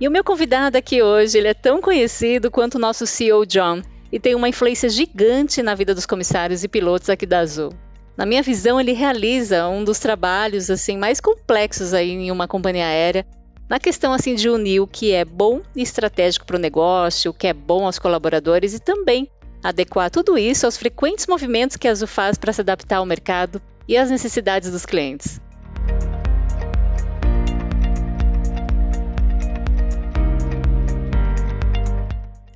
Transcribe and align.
E 0.00 0.08
o 0.08 0.10
meu 0.10 0.24
convidado 0.24 0.78
aqui 0.78 1.02
hoje, 1.02 1.36
ele 1.36 1.48
é 1.48 1.52
tão 1.52 1.78
conhecido 1.78 2.50
quanto 2.50 2.76
o 2.76 2.78
nosso 2.78 3.06
CEO 3.06 3.44
John 3.44 3.82
e 4.10 4.18
tem 4.18 4.34
uma 4.34 4.48
influência 4.48 4.88
gigante 4.88 5.62
na 5.62 5.74
vida 5.74 5.94
dos 5.94 6.06
comissários 6.06 6.64
e 6.64 6.68
pilotos 6.68 7.10
aqui 7.10 7.26
da 7.26 7.40
Azul. 7.40 7.70
Na 8.16 8.24
minha 8.24 8.42
visão, 8.42 8.80
ele 8.80 8.92
realiza 8.92 9.68
um 9.68 9.84
dos 9.84 9.98
trabalhos 9.98 10.70
assim 10.70 10.96
mais 10.96 11.20
complexos 11.20 11.92
aí 11.92 12.12
em 12.12 12.30
uma 12.30 12.48
companhia 12.48 12.86
aérea, 12.86 13.26
na 13.68 13.78
questão 13.78 14.14
assim 14.14 14.34
de 14.34 14.48
unir 14.48 14.80
o 14.80 14.86
que 14.86 15.12
é 15.12 15.22
bom 15.22 15.60
e 15.76 15.82
estratégico 15.82 16.46
para 16.46 16.56
o 16.56 16.60
negócio, 16.60 17.30
o 17.30 17.34
que 17.34 17.46
é 17.46 17.52
bom 17.52 17.84
aos 17.84 17.98
colaboradores 17.98 18.72
e 18.72 18.80
também 18.80 19.28
adequar 19.62 20.10
tudo 20.10 20.38
isso 20.38 20.64
aos 20.64 20.78
frequentes 20.78 21.26
movimentos 21.26 21.76
que 21.76 21.86
a 21.86 21.90
Azul 21.90 22.08
faz 22.08 22.38
para 22.38 22.54
se 22.54 22.62
adaptar 22.62 22.96
ao 22.96 23.06
mercado 23.06 23.60
e 23.86 23.98
às 23.98 24.10
necessidades 24.10 24.70
dos 24.70 24.86
clientes. 24.86 25.38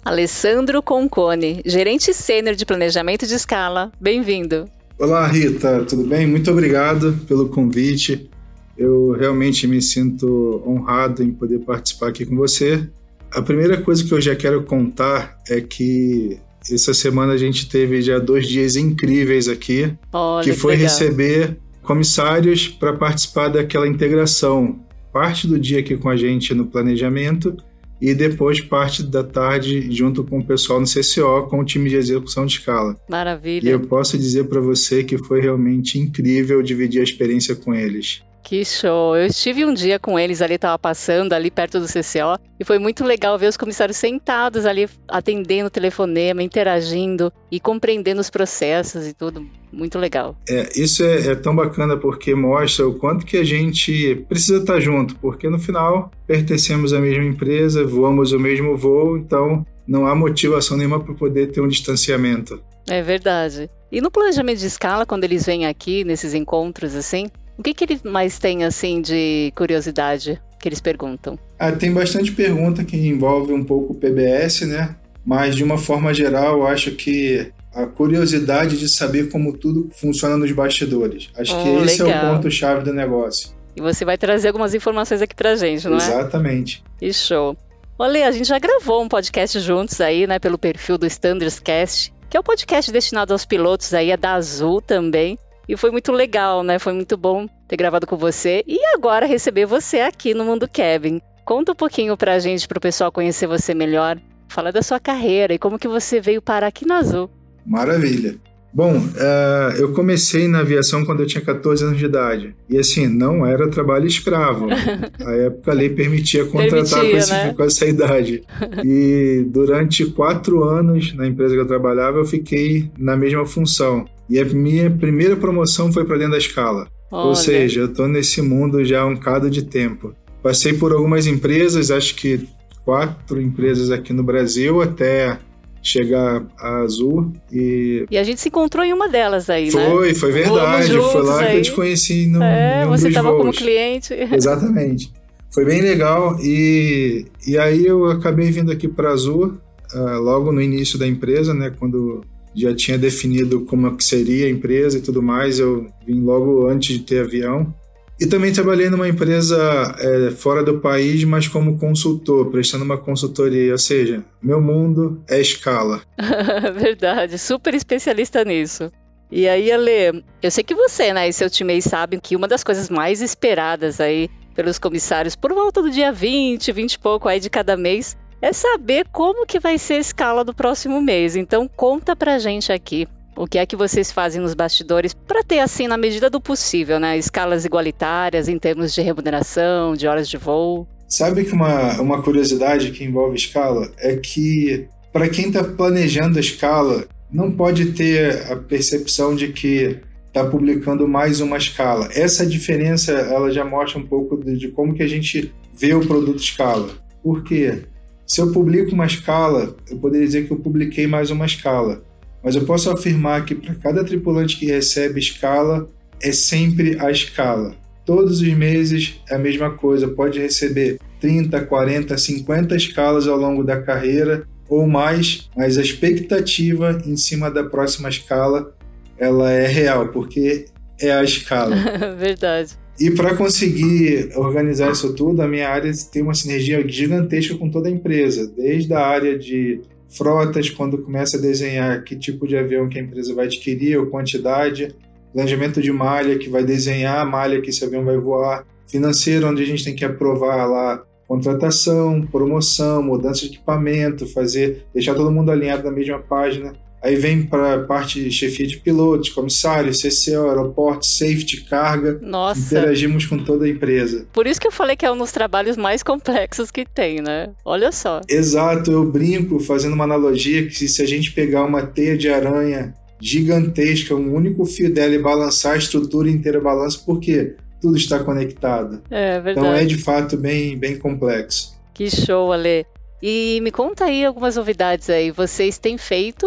Alessandro 0.04 0.82
Concone, 0.82 1.62
gerente 1.64 2.12
sênior 2.12 2.54
de 2.54 2.66
planejamento 2.66 3.26
de 3.26 3.34
escala. 3.34 3.90
Bem-vindo. 3.98 4.66
Olá, 4.98 5.26
Rita, 5.26 5.82
tudo 5.86 6.04
bem? 6.04 6.26
Muito 6.26 6.50
obrigado 6.50 7.18
pelo 7.26 7.48
convite. 7.48 8.28
Eu 8.76 9.12
realmente 9.12 9.66
me 9.66 9.80
sinto 9.80 10.62
honrado 10.66 11.22
em 11.22 11.32
poder 11.32 11.60
participar 11.60 12.08
aqui 12.08 12.26
com 12.26 12.36
você. 12.36 12.86
A 13.32 13.40
primeira 13.40 13.80
coisa 13.80 14.04
que 14.04 14.12
eu 14.12 14.20
já 14.20 14.36
quero 14.36 14.62
contar 14.64 15.38
é 15.48 15.62
que 15.62 16.38
essa 16.70 16.92
semana 16.92 17.32
a 17.32 17.38
gente 17.38 17.66
teve 17.66 18.02
já 18.02 18.18
dois 18.18 18.46
dias 18.46 18.76
incríveis 18.76 19.48
aqui, 19.48 19.90
Olha, 20.12 20.44
que 20.44 20.52
foi 20.52 20.76
receber 20.76 21.56
comissários 21.82 22.68
para 22.68 22.92
participar 22.92 23.48
daquela 23.48 23.88
integração. 23.88 24.80
Parte 25.10 25.46
do 25.46 25.58
dia 25.58 25.80
aqui 25.80 25.96
com 25.96 26.10
a 26.10 26.16
gente 26.16 26.52
no 26.52 26.66
planejamento 26.66 27.56
e 28.04 28.14
depois 28.14 28.60
parte 28.60 29.02
da 29.02 29.24
tarde 29.24 29.90
junto 29.90 30.22
com 30.22 30.38
o 30.38 30.44
pessoal 30.44 30.78
no 30.78 30.86
CCO 30.86 31.48
com 31.48 31.60
o 31.60 31.64
time 31.64 31.88
de 31.88 31.96
execução 31.96 32.44
de 32.44 32.58
escala. 32.58 33.00
Maravilha. 33.08 33.66
E 33.66 33.72
eu 33.72 33.80
posso 33.80 34.18
dizer 34.18 34.44
para 34.44 34.60
você 34.60 35.02
que 35.02 35.16
foi 35.16 35.40
realmente 35.40 35.98
incrível 35.98 36.62
dividir 36.62 37.00
a 37.00 37.04
experiência 37.04 37.56
com 37.56 37.74
eles. 37.74 38.22
Que 38.44 38.62
show! 38.62 39.16
Eu 39.16 39.24
estive 39.24 39.64
um 39.64 39.72
dia 39.72 39.98
com 39.98 40.18
eles 40.18 40.42
ali, 40.42 40.56
estava 40.56 40.78
passando 40.78 41.32
ali 41.32 41.50
perto 41.50 41.80
do 41.80 41.86
CCO 41.86 42.38
e 42.60 42.64
foi 42.64 42.78
muito 42.78 43.02
legal 43.02 43.38
ver 43.38 43.46
os 43.46 43.56
comissários 43.56 43.96
sentados 43.96 44.66
ali 44.66 44.86
atendendo 45.08 45.68
o 45.68 45.70
telefonema, 45.70 46.42
interagindo 46.42 47.32
e 47.50 47.58
compreendendo 47.58 48.20
os 48.20 48.28
processos 48.28 49.06
e 49.06 49.14
tudo. 49.14 49.46
Muito 49.72 49.98
legal. 49.98 50.36
É, 50.46 50.68
isso 50.78 51.02
é, 51.02 51.28
é, 51.28 51.34
tão 51.34 51.56
bacana 51.56 51.96
porque 51.96 52.34
mostra 52.34 52.86
o 52.86 52.94
quanto 52.94 53.24
que 53.24 53.38
a 53.38 53.44
gente 53.44 54.26
precisa 54.28 54.58
estar 54.58 54.78
junto, 54.78 55.16
porque 55.16 55.48
no 55.48 55.58
final 55.58 56.10
pertencemos 56.26 56.92
à 56.92 57.00
mesma 57.00 57.24
empresa, 57.24 57.86
voamos 57.86 58.32
o 58.32 58.38
mesmo 58.38 58.76
voo, 58.76 59.16
então 59.16 59.64
não 59.88 60.06
há 60.06 60.14
motivação 60.14 60.76
nenhuma 60.76 61.00
para 61.00 61.14
poder 61.14 61.50
ter 61.50 61.62
um 61.62 61.68
distanciamento. 61.68 62.62
É 62.90 63.00
verdade. 63.00 63.70
E 63.90 64.02
no 64.02 64.10
planejamento 64.10 64.58
de 64.58 64.66
escala, 64.66 65.06
quando 65.06 65.24
eles 65.24 65.46
vêm 65.46 65.64
aqui 65.64 66.04
nesses 66.04 66.34
encontros 66.34 66.94
assim, 66.94 67.30
o 67.56 67.62
que, 67.62 67.74
que 67.74 67.84
eles 67.84 68.02
mais 68.02 68.38
têm 68.38 68.64
assim 68.64 69.00
de 69.00 69.52
curiosidade 69.54 70.40
que 70.60 70.68
eles 70.68 70.80
perguntam? 70.80 71.38
Ah, 71.58 71.72
tem 71.72 71.92
bastante 71.92 72.32
pergunta 72.32 72.84
que 72.84 72.96
envolve 72.96 73.52
um 73.52 73.64
pouco 73.64 73.92
o 73.92 73.96
PBS, 73.96 74.62
né? 74.62 74.96
Mas 75.24 75.54
de 75.54 75.64
uma 75.64 75.78
forma 75.78 76.12
geral, 76.12 76.58
eu 76.58 76.66
acho 76.66 76.92
que 76.92 77.52
a 77.74 77.86
curiosidade 77.86 78.78
de 78.78 78.88
saber 78.88 79.30
como 79.30 79.56
tudo 79.56 79.88
funciona 79.92 80.36
nos 80.36 80.50
bastidores. 80.52 81.30
Acho 81.36 81.58
oh, 81.58 81.62
que 81.62 81.68
esse 81.84 82.02
legal. 82.02 82.24
é 82.24 82.30
o 82.30 82.34
ponto 82.34 82.50
chave 82.50 82.84
do 82.84 82.92
negócio. 82.92 83.50
E 83.76 83.80
você 83.80 84.04
vai 84.04 84.16
trazer 84.16 84.48
algumas 84.48 84.74
informações 84.74 85.20
aqui 85.20 85.34
pra 85.34 85.56
gente, 85.56 85.88
não 85.88 85.96
Exatamente. 85.96 86.14
é? 86.14 86.20
Exatamente. 86.20 86.84
E 87.02 87.12
show. 87.12 87.56
Olha, 87.98 88.28
a 88.28 88.30
gente 88.30 88.48
já 88.48 88.58
gravou 88.58 89.02
um 89.02 89.08
podcast 89.08 89.58
juntos 89.60 90.00
aí, 90.00 90.26
né, 90.26 90.38
pelo 90.38 90.58
perfil 90.58 90.98
do 90.98 91.06
Standards 91.06 91.60
Cast, 91.60 92.12
que 92.28 92.36
é 92.36 92.40
o 92.40 92.42
podcast 92.42 92.90
destinado 92.90 93.32
aos 93.32 93.44
pilotos 93.44 93.92
aí, 93.94 94.10
é 94.10 94.16
da 94.16 94.34
Azul 94.34 94.80
também. 94.80 95.38
E 95.68 95.76
foi 95.76 95.90
muito 95.90 96.12
legal, 96.12 96.62
né? 96.62 96.78
Foi 96.78 96.92
muito 96.92 97.16
bom 97.16 97.48
ter 97.68 97.76
gravado 97.76 98.06
com 98.06 98.16
você 98.16 98.62
e 98.66 98.78
agora 98.94 99.26
receber 99.26 99.66
você 99.66 100.00
aqui 100.00 100.34
no 100.34 100.44
Mundo 100.44 100.68
Kevin. 100.68 101.20
Conta 101.44 101.72
um 101.72 101.76
pouquinho 101.76 102.16
pra 102.16 102.38
gente, 102.38 102.66
pro 102.68 102.80
pessoal 102.80 103.12
conhecer 103.12 103.46
você 103.46 103.74
melhor. 103.74 104.18
Fala 104.48 104.70
da 104.70 104.82
sua 104.82 105.00
carreira 105.00 105.54
e 105.54 105.58
como 105.58 105.78
que 105.78 105.88
você 105.88 106.20
veio 106.20 106.40
parar 106.40 106.68
aqui 106.68 106.86
na 106.86 106.98
Azul. 106.98 107.30
Maravilha. 107.66 108.36
Bom, 108.74 108.96
uh, 108.96 109.76
eu 109.78 109.92
comecei 109.92 110.48
na 110.48 110.58
aviação 110.58 111.04
quando 111.04 111.20
eu 111.20 111.26
tinha 111.26 111.40
14 111.40 111.84
anos 111.84 111.96
de 111.96 112.06
idade. 112.06 112.56
E 112.68 112.76
assim, 112.76 113.06
não 113.06 113.46
era 113.46 113.70
trabalho 113.70 114.04
escravo. 114.04 114.66
a 115.24 115.32
época 115.32 115.70
a 115.70 115.74
lei 115.74 115.90
permitia 115.90 116.44
contratar 116.46 117.00
permitia, 117.00 117.10
com, 117.10 117.16
esse, 117.16 117.30
né? 117.30 117.54
com 117.56 117.62
essa 117.62 117.86
idade. 117.86 118.42
E 118.84 119.46
durante 119.46 120.04
quatro 120.06 120.64
anos 120.64 121.14
na 121.14 121.24
empresa 121.24 121.54
que 121.54 121.60
eu 121.60 121.66
trabalhava, 121.68 122.18
eu 122.18 122.24
fiquei 122.24 122.90
na 122.98 123.16
mesma 123.16 123.46
função. 123.46 124.06
E 124.28 124.38
a 124.38 124.44
minha 124.44 124.90
primeira 124.90 125.36
promoção 125.36 125.92
foi 125.92 126.04
para 126.04 126.16
dentro 126.16 126.32
da 126.32 126.38
escala. 126.38 126.88
Olha. 127.10 127.28
Ou 127.28 127.34
seja, 127.34 127.80
eu 127.80 127.86
estou 127.86 128.08
nesse 128.08 128.40
mundo 128.42 128.84
já 128.84 129.02
há 129.02 129.06
um 129.06 129.16
cado 129.16 129.50
de 129.50 129.62
tempo. 129.62 130.14
Passei 130.42 130.72
por 130.72 130.92
algumas 130.92 131.26
empresas, 131.26 131.90
acho 131.90 132.14
que 132.16 132.48
quatro 132.84 133.40
empresas 133.40 133.90
aqui 133.90 134.12
no 134.12 134.22
Brasil, 134.22 134.82
até 134.82 135.38
chegar 135.82 136.44
a 136.58 136.80
Azul 136.80 137.32
e... 137.52 138.06
E 138.10 138.16
a 138.16 138.22
gente 138.22 138.40
se 138.40 138.48
encontrou 138.48 138.84
em 138.84 138.92
uma 138.92 139.08
delas 139.08 139.50
aí, 139.50 139.70
foi, 139.70 139.82
né? 139.82 139.90
Foi, 139.90 140.14
foi 140.14 140.32
verdade. 140.32 140.92
Foi 140.92 141.22
lá 141.22 141.40
aí. 141.40 141.50
que 141.50 141.56
eu 141.58 141.62
te 141.62 141.72
conheci 141.72 142.26
no 142.26 142.42
É, 142.42 142.86
você 142.86 143.08
estava 143.08 143.36
como 143.36 143.52
cliente. 143.52 144.14
Exatamente. 144.32 145.12
Foi 145.52 145.64
bem 145.64 145.82
legal 145.82 146.36
e, 146.40 147.26
e 147.46 147.56
aí 147.58 147.86
eu 147.86 148.06
acabei 148.06 148.50
vindo 148.50 148.72
aqui 148.72 148.88
para 148.88 149.10
Azul 149.10 149.58
uh, 149.94 150.18
logo 150.20 150.50
no 150.50 150.60
início 150.60 150.98
da 150.98 151.06
empresa, 151.06 151.54
né? 151.54 151.72
Quando 151.78 152.22
já 152.54 152.74
tinha 152.74 152.96
definido 152.96 153.64
como 153.64 153.96
que 153.96 154.04
seria 154.04 154.46
a 154.46 154.50
empresa 154.50 154.98
e 154.98 155.00
tudo 155.00 155.22
mais, 155.22 155.58
eu 155.58 155.86
vim 156.06 156.20
logo 156.20 156.68
antes 156.68 156.96
de 156.96 157.04
ter 157.04 157.20
avião. 157.20 157.74
E 158.20 158.26
também 158.26 158.52
trabalhei 158.52 158.88
numa 158.88 159.08
empresa 159.08 159.58
é, 159.98 160.30
fora 160.30 160.62
do 160.62 160.78
país, 160.78 161.24
mas 161.24 161.48
como 161.48 161.78
consultor, 161.78 162.48
prestando 162.48 162.84
uma 162.84 162.96
consultoria. 162.96 163.72
Ou 163.72 163.78
seja, 163.78 164.24
meu 164.40 164.60
mundo 164.60 165.20
é 165.28 165.40
escala. 165.40 166.00
Verdade, 166.78 167.36
super 167.38 167.74
especialista 167.74 168.44
nisso. 168.44 168.92
E 169.32 169.48
aí, 169.48 169.72
Ale, 169.72 170.24
eu 170.40 170.50
sei 170.50 170.62
que 170.62 170.76
você 170.76 171.12
né, 171.12 171.28
e 171.28 171.32
seu 171.32 171.50
time 171.50 171.80
sabem 171.82 172.20
que 172.20 172.36
uma 172.36 172.46
das 172.46 172.62
coisas 172.62 172.88
mais 172.88 173.20
esperadas 173.20 174.00
aí 174.00 174.30
pelos 174.54 174.78
comissários 174.78 175.34
por 175.34 175.52
volta 175.52 175.82
do 175.82 175.90
dia 175.90 176.12
20, 176.12 176.70
20 176.70 176.92
e 176.92 176.98
pouco 177.00 177.28
aí 177.28 177.40
de 177.40 177.50
cada 177.50 177.76
mês 177.76 178.16
é 178.44 178.52
saber 178.52 179.06
como 179.10 179.46
que 179.46 179.58
vai 179.58 179.78
ser 179.78 179.94
a 179.94 180.00
escala 180.00 180.44
do 180.44 180.52
próximo 180.52 181.00
mês. 181.00 181.34
Então 181.34 181.66
conta 181.66 182.14
pra 182.14 182.38
gente 182.38 182.70
aqui 182.70 183.08
o 183.34 183.46
que 183.46 183.56
é 183.56 183.64
que 183.64 183.74
vocês 183.74 184.12
fazem 184.12 184.40
nos 184.42 184.52
bastidores 184.52 185.14
para 185.14 185.42
ter, 185.42 185.60
assim, 185.60 185.88
na 185.88 185.96
medida 185.96 186.28
do 186.28 186.38
possível, 186.38 187.00
né? 187.00 187.16
Escalas 187.16 187.64
igualitárias 187.64 188.46
em 188.46 188.58
termos 188.58 188.92
de 188.92 189.00
remuneração, 189.00 189.96
de 189.96 190.06
horas 190.06 190.28
de 190.28 190.36
voo. 190.36 190.86
Sabe 191.08 191.42
que 191.44 191.52
uma, 191.52 191.98
uma 192.02 192.22
curiosidade 192.22 192.90
que 192.90 193.02
envolve 193.02 193.34
escala 193.34 193.90
é 193.96 194.14
que, 194.16 194.88
para 195.10 195.30
quem 195.30 195.46
está 195.46 195.64
planejando 195.64 196.36
a 196.36 196.40
escala, 196.40 197.06
não 197.32 197.50
pode 197.50 197.92
ter 197.92 198.52
a 198.52 198.56
percepção 198.56 199.34
de 199.34 199.48
que 199.48 200.00
está 200.26 200.44
publicando 200.44 201.08
mais 201.08 201.40
uma 201.40 201.56
escala. 201.56 202.10
Essa 202.12 202.44
diferença 202.44 203.10
ela 203.10 203.50
já 203.50 203.64
mostra 203.64 203.98
um 203.98 204.06
pouco 204.06 204.36
de, 204.36 204.58
de 204.58 204.68
como 204.68 204.94
que 204.94 205.02
a 205.02 205.08
gente 205.08 205.50
vê 205.72 205.94
o 205.94 206.06
produto 206.06 206.40
escala. 206.40 206.90
Por 207.22 207.42
quê? 207.42 207.84
Se 208.26 208.40
eu 208.40 208.52
publico 208.52 208.92
uma 208.92 209.06
escala, 209.06 209.76
eu 209.90 209.98
poderia 209.98 210.26
dizer 210.26 210.46
que 210.46 210.52
eu 210.52 210.58
publiquei 210.58 211.06
mais 211.06 211.30
uma 211.30 211.46
escala 211.46 212.02
mas 212.44 212.54
eu 212.54 212.66
posso 212.66 212.90
afirmar 212.90 213.46
que 213.46 213.54
para 213.54 213.74
cada 213.76 214.04
tripulante 214.04 214.58
que 214.58 214.66
recebe 214.66 215.18
escala, 215.18 215.88
é 216.22 216.30
sempre 216.30 217.00
a 217.00 217.10
escala. 217.10 217.74
Todos 218.04 218.42
os 218.42 218.48
meses 218.52 219.18
é 219.30 219.36
a 219.36 219.38
mesma 219.38 219.70
coisa, 219.70 220.06
pode 220.06 220.38
receber 220.38 221.00
30, 221.20 221.58
40, 221.64 222.18
50 222.18 222.76
escalas 222.76 223.26
ao 223.26 223.38
longo 223.38 223.64
da 223.64 223.80
carreira 223.80 224.46
ou 224.68 224.86
mais, 224.86 225.48
mas 225.56 225.78
a 225.78 225.80
expectativa 225.80 227.00
em 227.06 227.16
cima 227.16 227.50
da 227.50 227.64
próxima 227.64 228.10
escala 228.10 228.74
ela 229.16 229.50
é 229.50 229.66
real, 229.66 230.08
porque 230.08 230.66
é 231.00 231.12
a 231.12 231.24
escala. 231.24 231.74
Verdade. 232.18 232.76
E 232.98 233.10
para 233.10 233.36
conseguir 233.36 234.30
organizar 234.36 234.92
isso 234.92 235.14
tudo, 235.14 235.42
a 235.42 235.48
minha 235.48 235.68
área 235.68 235.90
tem 236.12 236.22
uma 236.22 236.34
sinergia 236.34 236.86
gigantesca 236.86 237.56
com 237.56 237.68
toda 237.68 237.88
a 237.88 237.90
empresa, 237.90 238.46
desde 238.56 238.94
a 238.94 239.04
área 239.04 239.36
de 239.36 239.80
frotas, 240.08 240.70
quando 240.70 240.98
começa 240.98 241.36
a 241.36 241.40
desenhar 241.40 242.04
que 242.04 242.14
tipo 242.14 242.46
de 242.46 242.56
avião 242.56 242.88
que 242.88 242.98
a 242.98 243.02
empresa 243.02 243.34
vai 243.34 243.46
adquirir, 243.46 243.98
ou 243.98 244.06
quantidade, 244.06 244.94
planejamento 245.32 245.82
de 245.82 245.90
malha, 245.90 246.38
que 246.38 246.48
vai 246.48 246.62
desenhar 246.62 247.18
a 247.18 247.24
malha 247.24 247.60
que 247.60 247.70
esse 247.70 247.84
avião 247.84 248.04
vai 248.04 248.16
voar, 248.16 248.64
financeiro, 248.86 249.48
onde 249.48 249.62
a 249.62 249.66
gente 249.66 249.84
tem 249.84 249.94
que 249.94 250.04
aprovar 250.04 250.64
lá 250.66 251.04
contratação, 251.26 252.22
promoção, 252.22 253.02
mudança 253.02 253.40
de 253.40 253.54
equipamento, 253.54 254.26
fazer, 254.26 254.84
deixar 254.92 255.14
todo 255.14 255.32
mundo 255.32 255.50
alinhado 255.50 255.82
na 255.82 255.90
mesma 255.90 256.18
página. 256.18 256.74
Aí 257.04 257.16
vem 257.16 257.42
para 257.42 257.74
a 257.74 257.78
parte 257.80 258.18
de 258.18 258.30
chefia 258.30 258.66
de 258.66 258.78
pilotos, 258.78 259.28
comissário, 259.28 259.92
CCO, 259.92 260.48
aeroporto, 260.48 261.04
safety, 261.04 261.60
carga. 261.64 262.18
Nossa. 262.22 262.78
Interagimos 262.78 263.26
com 263.26 263.36
toda 263.36 263.66
a 263.66 263.68
empresa. 263.68 264.26
Por 264.32 264.46
isso 264.46 264.58
que 264.58 264.66
eu 264.66 264.72
falei 264.72 264.96
que 264.96 265.04
é 265.04 265.12
um 265.12 265.18
dos 265.18 265.30
trabalhos 265.30 265.76
mais 265.76 266.02
complexos 266.02 266.70
que 266.70 266.86
tem, 266.86 267.20
né? 267.20 267.50
Olha 267.62 267.92
só. 267.92 268.22
Exato, 268.26 268.90
eu 268.90 269.04
brinco 269.04 269.60
fazendo 269.60 269.92
uma 269.92 270.04
analogia 270.04 270.66
que 270.66 270.88
se 270.88 271.02
a 271.02 271.06
gente 271.06 271.32
pegar 271.32 271.64
uma 271.64 271.82
teia 271.82 272.16
de 272.16 272.30
aranha 272.30 272.94
gigantesca, 273.20 274.14
um 274.14 274.34
único 274.34 274.64
fio 274.64 274.92
dela 274.92 275.14
e 275.14 275.18
balançar 275.18 275.74
a 275.74 275.76
estrutura 275.76 276.30
inteira 276.30 276.58
balança, 276.58 276.98
por 277.04 277.20
quê? 277.20 277.54
Tudo 277.82 277.98
está 277.98 278.24
conectado. 278.24 279.02
É 279.10 279.40
verdade. 279.40 279.66
Então 279.66 279.74
é 279.74 279.84
de 279.84 279.98
fato 279.98 280.38
bem, 280.38 280.74
bem 280.78 280.96
complexo. 280.96 281.74
Que 281.92 282.08
show, 282.10 282.50
Ale. 282.50 282.86
E 283.26 283.58
me 283.62 283.70
conta 283.70 284.04
aí 284.04 284.22
algumas 284.22 284.56
novidades 284.56 285.08
aí. 285.08 285.30
Vocês 285.30 285.78
têm 285.78 285.96
feito 285.96 286.46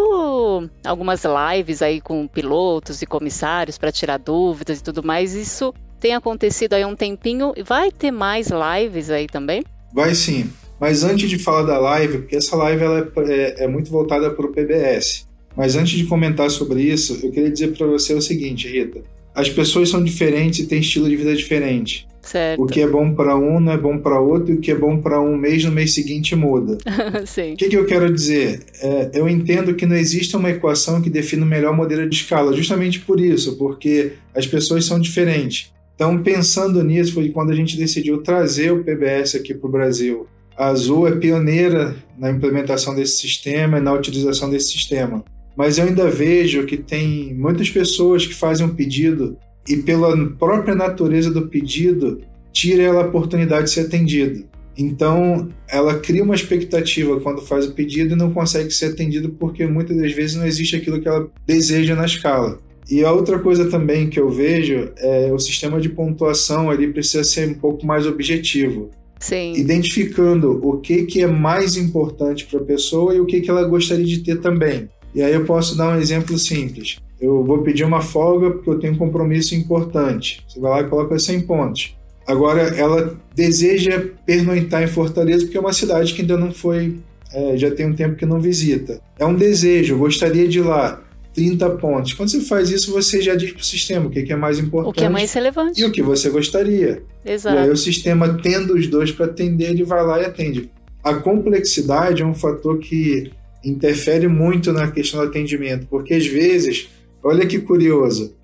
algumas 0.85 1.23
lives 1.25 1.81
aí 1.81 1.99
com 1.99 2.27
pilotos 2.27 3.01
e 3.01 3.07
comissários 3.07 3.79
para 3.79 3.91
tirar 3.91 4.19
dúvidas 4.19 4.79
e 4.79 4.83
tudo 4.83 5.01
mais. 5.01 5.33
Isso 5.33 5.73
tem 5.99 6.13
acontecido 6.13 6.73
aí 6.73 6.85
um 6.85 6.95
tempinho. 6.95 7.51
Vai 7.65 7.91
ter 7.91 8.11
mais 8.11 8.49
lives 8.51 9.09
aí 9.09 9.25
também? 9.25 9.63
Vai 9.91 10.13
sim. 10.13 10.51
Mas 10.79 11.03
antes 11.03 11.27
de 11.27 11.39
falar 11.39 11.63
da 11.63 11.79
live, 11.79 12.19
porque 12.19 12.35
essa 12.35 12.55
live 12.55 12.83
ela 12.83 12.99
é, 12.99 13.33
é, 13.33 13.63
é 13.63 13.67
muito 13.67 13.89
voltada 13.89 14.29
para 14.29 14.45
o 14.45 14.51
PBS. 14.51 15.27
Mas 15.55 15.75
antes 15.75 15.97
de 15.97 16.05
comentar 16.05 16.51
sobre 16.51 16.83
isso, 16.83 17.19
eu 17.23 17.31
queria 17.31 17.49
dizer 17.49 17.75
para 17.75 17.87
você 17.87 18.13
o 18.13 18.21
seguinte, 18.21 18.67
Rita. 18.67 19.01
As 19.33 19.49
pessoas 19.49 19.89
são 19.89 20.03
diferentes 20.03 20.59
e 20.59 20.67
têm 20.67 20.81
estilo 20.81 21.09
de 21.09 21.15
vida 21.15 21.35
diferente. 21.35 22.07
Certo. 22.27 22.61
O 22.61 22.67
que 22.67 22.81
é 22.81 22.87
bom 22.87 23.13
para 23.13 23.37
um 23.37 23.57
não 23.57 23.71
é 23.71 23.77
bom 23.77 23.97
para 23.97 24.19
outro, 24.19 24.53
e 24.53 24.57
o 24.57 24.59
que 24.59 24.69
é 24.69 24.75
bom 24.75 25.01
para 25.01 25.21
um 25.21 25.37
mês 25.37 25.63
no 25.63 25.71
mês 25.71 25.93
seguinte 25.93 26.35
muda. 26.35 26.77
Sim. 27.25 27.53
O 27.53 27.55
que, 27.55 27.69
que 27.69 27.77
eu 27.77 27.85
quero 27.85 28.13
dizer? 28.13 28.65
É, 28.81 29.11
eu 29.13 29.29
entendo 29.29 29.73
que 29.73 29.85
não 29.85 29.95
existe 29.95 30.35
uma 30.35 30.49
equação 30.49 31.01
que 31.01 31.09
defina 31.09 31.45
o 31.45 31.47
melhor 31.47 31.73
modelo 31.73 32.07
de 32.07 32.17
escala, 32.17 32.51
justamente 32.51 32.99
por 32.99 33.21
isso, 33.21 33.57
porque 33.57 34.13
as 34.35 34.45
pessoas 34.45 34.83
são 34.83 34.99
diferentes. 34.99 35.71
Então, 35.95 36.21
pensando 36.21 36.83
nisso, 36.83 37.13
foi 37.13 37.29
quando 37.29 37.51
a 37.51 37.55
gente 37.55 37.77
decidiu 37.77 38.17
trazer 38.17 38.73
o 38.73 38.83
PBS 38.83 39.35
aqui 39.35 39.53
para 39.53 39.67
o 39.67 39.71
Brasil. 39.71 40.27
A 40.57 40.67
Azul 40.67 41.07
é 41.07 41.15
pioneira 41.15 41.95
na 42.19 42.29
implementação 42.29 42.93
desse 42.93 43.21
sistema 43.21 43.77
e 43.77 43.81
na 43.81 43.93
utilização 43.93 44.49
desse 44.49 44.73
sistema. 44.73 45.23
Mas 45.55 45.77
eu 45.77 45.85
ainda 45.85 46.09
vejo 46.09 46.65
que 46.65 46.75
tem 46.75 47.33
muitas 47.33 47.69
pessoas 47.69 48.27
que 48.27 48.33
fazem 48.33 48.65
um 48.65 48.75
pedido 48.75 49.37
e 49.67 49.77
pela 49.77 50.15
própria 50.31 50.73
natureza 50.73 51.29
do 51.29 51.47
pedido, 51.47 52.21
tira 52.51 52.83
ela 52.83 53.03
a 53.03 53.07
oportunidade 53.07 53.65
de 53.65 53.71
ser 53.71 53.81
atendida. 53.81 54.43
Então, 54.77 55.49
ela 55.67 55.95
cria 55.99 56.23
uma 56.23 56.35
expectativa 56.35 57.19
quando 57.19 57.41
faz 57.41 57.65
o 57.65 57.73
pedido 57.73 58.13
e 58.13 58.17
não 58.17 58.31
consegue 58.31 58.71
ser 58.71 58.87
atendido 58.87 59.29
porque 59.29 59.65
muitas 59.65 59.97
das 59.97 60.11
vezes 60.13 60.35
não 60.35 60.45
existe 60.45 60.75
aquilo 60.75 61.01
que 61.01 61.07
ela 61.07 61.27
deseja 61.45 61.95
na 61.95 62.05
escala. 62.05 62.59
E 62.89 63.03
a 63.03 63.11
outra 63.11 63.39
coisa 63.39 63.69
também 63.69 64.09
que 64.09 64.19
eu 64.19 64.29
vejo 64.29 64.91
é 64.97 65.31
o 65.33 65.39
sistema 65.39 65.81
de 65.81 65.89
pontuação 65.89 66.69
ali 66.69 66.87
precisa 66.87 67.23
ser 67.23 67.49
um 67.49 67.55
pouco 67.55 67.85
mais 67.85 68.05
objetivo. 68.05 68.91
Sim. 69.19 69.53
Identificando 69.55 70.59
o 70.63 70.77
que, 70.79 71.03
que 71.03 71.21
é 71.21 71.27
mais 71.27 71.75
importante 71.75 72.45
para 72.45 72.59
a 72.59 72.63
pessoa 72.63 73.15
e 73.15 73.19
o 73.19 73.25
que, 73.25 73.41
que 73.41 73.49
ela 73.49 73.63
gostaria 73.63 74.05
de 74.05 74.19
ter 74.19 74.39
também. 74.39 74.87
E 75.13 75.23
aí 75.23 75.33
eu 75.33 75.43
posso 75.43 75.75
dar 75.75 75.97
um 75.97 75.99
exemplo 75.99 76.37
simples 76.37 76.99
eu 77.19 77.43
vou 77.43 77.59
pedir 77.59 77.83
uma 77.83 78.01
folga 78.01 78.51
porque 78.51 78.69
eu 78.69 78.79
tenho 78.79 78.93
um 78.93 78.97
compromisso 78.97 79.55
importante. 79.55 80.43
Você 80.47 80.59
vai 80.59 80.71
lá 80.71 80.81
e 80.81 80.89
coloca 80.89 81.17
100 81.17 81.41
pontos. 81.41 81.95
Agora, 82.27 82.61
ela 82.61 83.17
deseja 83.33 84.03
pernoitar 84.25 84.83
em 84.83 84.87
Fortaleza 84.87 85.45
porque 85.45 85.57
é 85.57 85.61
uma 85.61 85.73
cidade 85.73 86.13
que 86.13 86.21
ainda 86.21 86.37
não 86.37 86.51
foi, 86.51 86.97
é, 87.33 87.57
já 87.57 87.71
tem 87.71 87.87
um 87.87 87.93
tempo 87.93 88.15
que 88.15 88.25
não 88.25 88.39
visita. 88.39 89.01
É 89.17 89.25
um 89.25 89.33
desejo, 89.33 89.95
eu 89.95 89.99
gostaria 89.99 90.47
de 90.47 90.59
ir 90.59 90.63
lá. 90.63 91.03
30 91.33 91.69
pontos. 91.71 92.13
Quando 92.13 92.31
você 92.31 92.41
faz 92.41 92.71
isso, 92.71 92.91
você 92.91 93.21
já 93.21 93.35
diz 93.35 93.51
para 93.51 93.61
o 93.61 93.63
sistema 93.63 94.07
o 94.07 94.09
que 94.09 94.33
é 94.33 94.35
mais 94.35 94.57
importante. 94.57 94.89
O 94.89 94.93
que 94.93 95.03
é 95.03 95.09
mais 95.09 95.31
relevante. 95.33 95.79
E 95.79 95.85
o 95.85 95.91
que 95.91 96.01
você 96.01 96.31
gostaria. 96.31 97.03
Exato. 97.23 97.55
E 97.55 97.59
aí 97.59 97.69
o 97.69 97.77
sistema, 97.77 98.39
tendo 98.41 98.73
os 98.73 98.87
dois 98.87 99.11
para 99.11 99.27
atender, 99.27 99.69
ele 99.69 99.83
vai 99.83 100.03
lá 100.03 100.19
e 100.19 100.25
atende. 100.25 100.71
A 101.03 101.13
complexidade 101.13 102.23
é 102.23 102.25
um 102.25 102.33
fator 102.33 102.79
que 102.79 103.31
interfere 103.63 104.27
muito 104.27 104.73
na 104.73 104.89
questão 104.89 105.21
do 105.21 105.27
atendimento, 105.27 105.85
porque 105.87 106.15
às 106.15 106.25
vezes 106.25 106.89
Olha 107.27 107.45
que 107.45 107.59
curioso. 107.59 108.35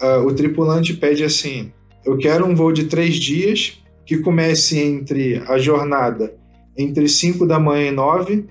Uh, 0.00 0.26
o 0.26 0.32
tripulante 0.32 0.94
pede 0.94 1.24
assim: 1.24 1.72
eu 2.04 2.16
quero 2.18 2.44
um 2.44 2.54
voo 2.54 2.72
de 2.72 2.84
três 2.84 3.16
dias 3.16 3.80
que 4.04 4.18
comece 4.18 4.78
entre 4.78 5.42
a 5.46 5.58
jornada 5.58 6.34
entre 6.76 7.08
5 7.08 7.46
da 7.46 7.58
manhã 7.58 7.88
e 7.88 7.92
9, 7.92 8.44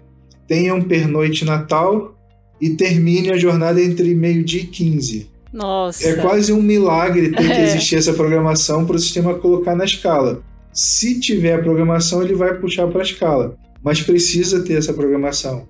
tenha 0.47 0.73
um 0.73 0.81
pernoite 0.81 1.45
natal 1.45 2.15
e 2.59 2.71
termine 2.71 3.31
a 3.31 3.37
jornada 3.37 3.81
entre 3.81 4.13
meio-dia 4.13 4.61
e 4.61 4.67
15. 4.67 5.29
Nossa. 5.51 6.07
É 6.07 6.15
quase 6.15 6.53
um 6.53 6.61
milagre 6.61 7.31
ter 7.31 7.43
que 7.43 7.51
é. 7.51 7.63
existir 7.63 7.97
essa 7.97 8.13
programação 8.13 8.85
para 8.85 8.95
o 8.95 8.99
sistema 8.99 9.33
colocar 9.33 9.75
na 9.75 9.85
escala. 9.85 10.43
Se 10.71 11.19
tiver 11.19 11.55
a 11.55 11.61
programação, 11.61 12.21
ele 12.21 12.33
vai 12.33 12.53
puxar 12.57 12.87
para 12.87 13.01
a 13.01 13.03
escala, 13.03 13.57
mas 13.83 14.01
precisa 14.01 14.63
ter 14.63 14.77
essa 14.77 14.93
programação. 14.93 15.67